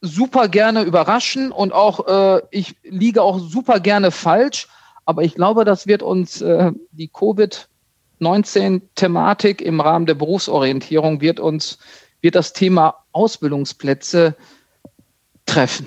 super 0.00 0.48
gerne 0.48 0.82
überraschen 0.82 1.52
und 1.52 1.72
auch 1.72 2.08
äh, 2.08 2.40
ich 2.50 2.74
liege 2.82 3.22
auch 3.22 3.38
super 3.38 3.78
gerne 3.80 4.10
falsch. 4.10 4.66
Aber 5.04 5.22
ich 5.22 5.34
glaube, 5.34 5.64
das 5.64 5.86
wird 5.86 6.02
uns 6.02 6.40
äh, 6.40 6.72
die 6.92 7.08
Covid-19-Thematik 7.08 9.60
im 9.60 9.80
Rahmen 9.80 10.06
der 10.06 10.14
Berufsorientierung 10.14 11.20
wird 11.20 11.40
uns 11.40 11.78
wird 12.20 12.34
das 12.34 12.52
Thema 12.52 12.96
Ausbildungsplätze 13.12 14.34
treffen. 15.46 15.86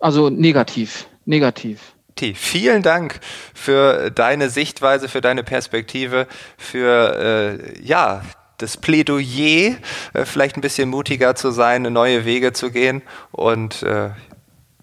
Also 0.00 0.28
negativ, 0.28 1.06
negativ. 1.24 1.94
Vielen 2.34 2.82
Dank 2.82 3.20
für 3.54 4.10
deine 4.10 4.50
Sichtweise, 4.50 5.08
für 5.08 5.20
deine 5.20 5.44
Perspektive, 5.44 6.26
für 6.56 7.14
äh, 7.16 7.80
ja 7.80 8.22
das 8.58 8.76
Plädoyer, 8.76 9.76
äh, 10.12 10.24
vielleicht 10.24 10.56
ein 10.56 10.60
bisschen 10.60 10.88
mutiger 10.88 11.34
zu 11.34 11.50
sein, 11.50 11.82
neue 11.82 12.24
Wege 12.24 12.52
zu 12.52 12.70
gehen. 12.70 13.02
Und 13.30 13.82
äh, 13.82 14.10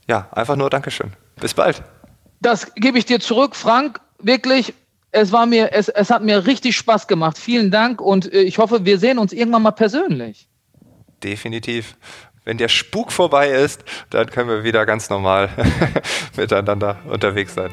ja, 0.07 0.27
einfach 0.31 0.55
nur 0.55 0.69
Dankeschön. 0.69 1.13
Bis 1.39 1.53
bald. 1.53 1.83
Das 2.41 2.73
gebe 2.75 2.97
ich 2.97 3.05
dir 3.05 3.19
zurück, 3.19 3.55
Frank. 3.55 3.99
Wirklich, 4.19 4.73
es 5.11 5.31
war 5.31 5.45
mir, 5.45 5.73
es, 5.73 5.89
es 5.89 6.09
hat 6.09 6.23
mir 6.23 6.45
richtig 6.45 6.75
Spaß 6.77 7.07
gemacht. 7.07 7.37
Vielen 7.37 7.71
Dank 7.71 8.01
und 8.01 8.31
äh, 8.33 8.41
ich 8.41 8.57
hoffe, 8.57 8.85
wir 8.85 8.97
sehen 8.97 9.19
uns 9.19 9.33
irgendwann 9.33 9.63
mal 9.63 9.71
persönlich. 9.71 10.47
Definitiv. 11.23 11.95
Wenn 12.43 12.57
der 12.57 12.67
Spuk 12.67 13.11
vorbei 13.11 13.49
ist, 13.49 13.83
dann 14.11 14.29
können 14.29 14.49
wir 14.49 14.63
wieder 14.63 14.85
ganz 14.85 15.09
normal 15.09 15.49
miteinander 16.37 16.99
unterwegs 17.09 17.55
sein. 17.55 17.71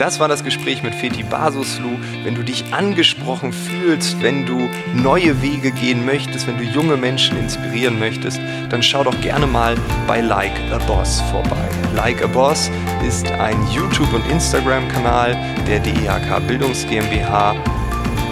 Das 0.00 0.18
war 0.18 0.28
das 0.28 0.42
Gespräch 0.42 0.82
mit 0.82 0.94
Feti 0.94 1.22
Basuslu. 1.22 1.90
Wenn 2.24 2.34
du 2.34 2.42
dich 2.42 2.72
angesprochen 2.72 3.52
fühlst, 3.52 4.22
wenn 4.22 4.46
du 4.46 4.66
neue 4.94 5.42
Wege 5.42 5.72
gehen 5.72 6.06
möchtest, 6.06 6.46
wenn 6.46 6.56
du 6.56 6.64
junge 6.64 6.96
Menschen 6.96 7.36
inspirieren 7.36 7.98
möchtest, 7.98 8.40
dann 8.70 8.82
schau 8.82 9.04
doch 9.04 9.20
gerne 9.20 9.46
mal 9.46 9.74
bei 10.06 10.22
Like 10.22 10.58
a 10.72 10.78
Boss 10.86 11.20
vorbei. 11.30 11.68
Like 11.94 12.24
a 12.24 12.28
Boss 12.28 12.70
ist 13.06 13.30
ein 13.30 13.58
YouTube- 13.74 14.14
und 14.14 14.26
Instagram-Kanal 14.30 15.36
der 15.68 15.80
DEHK 15.80 16.46
Bildungs 16.48 16.86
GmbH. 16.88 17.54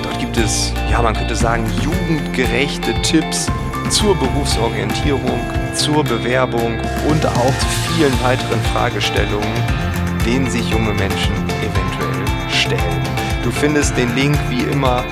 Dort 0.02 0.18
gibt 0.18 0.38
es, 0.38 0.72
ja, 0.90 1.02
man 1.02 1.12
könnte 1.12 1.36
sagen, 1.36 1.66
jugendgerechte 1.82 2.94
Tipps 3.02 3.46
zur 3.90 4.16
Berufsorientierung, 4.16 5.38
zur 5.74 6.02
Bewerbung 6.02 6.80
und 7.10 7.26
auch 7.26 7.58
zu 7.58 7.66
vielen 7.92 8.22
weiteren 8.22 8.60
Fragestellungen, 8.72 9.52
denen 10.28 10.50
sich 10.50 10.68
junge 10.68 10.92
Menschen 10.92 11.32
eventuell 11.62 12.50
stellen. 12.50 13.02
Du 13.42 13.50
findest 13.50 13.96
den 13.96 14.14
Link 14.14 14.36
wie 14.50 14.60
immer 14.70 15.02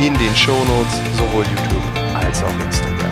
in 0.00 0.14
den 0.14 0.36
Shownotes, 0.36 0.94
sowohl 1.16 1.44
YouTube 1.44 1.82
als 2.14 2.40
auch 2.44 2.64
Instagram. 2.64 3.10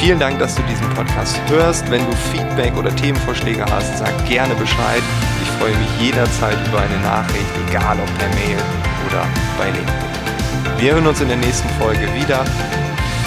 Vielen 0.00 0.18
Dank, 0.18 0.40
dass 0.40 0.56
du 0.56 0.62
diesen 0.62 0.88
Podcast 0.90 1.40
hörst. 1.48 1.88
Wenn 1.88 2.04
du 2.04 2.12
Feedback 2.32 2.76
oder 2.76 2.94
Themenvorschläge 2.96 3.64
hast, 3.64 3.96
sag 3.98 4.12
gerne 4.26 4.56
Bescheid. 4.56 5.02
Ich 5.40 5.48
freue 5.60 5.76
mich 5.76 6.00
jederzeit 6.00 6.58
über 6.66 6.80
eine 6.80 6.98
Nachricht, 6.98 7.52
egal 7.68 7.96
ob 8.00 8.18
per 8.18 8.28
Mail 8.30 8.58
oder 9.06 9.24
bei 9.58 9.66
LinkedIn. 9.66 10.78
Wir 10.78 10.94
hören 10.94 11.06
uns 11.06 11.20
in 11.20 11.28
der 11.28 11.36
nächsten 11.36 11.68
Folge 11.80 12.08
wieder. 12.12 12.44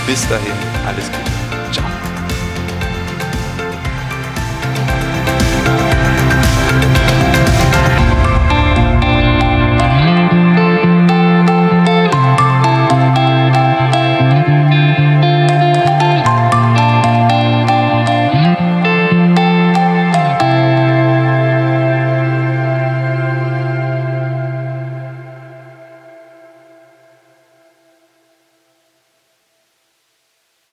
Bis 0.05 0.27
dahin, 0.27 0.51
alles 0.85 1.05
Gute. 1.05 1.34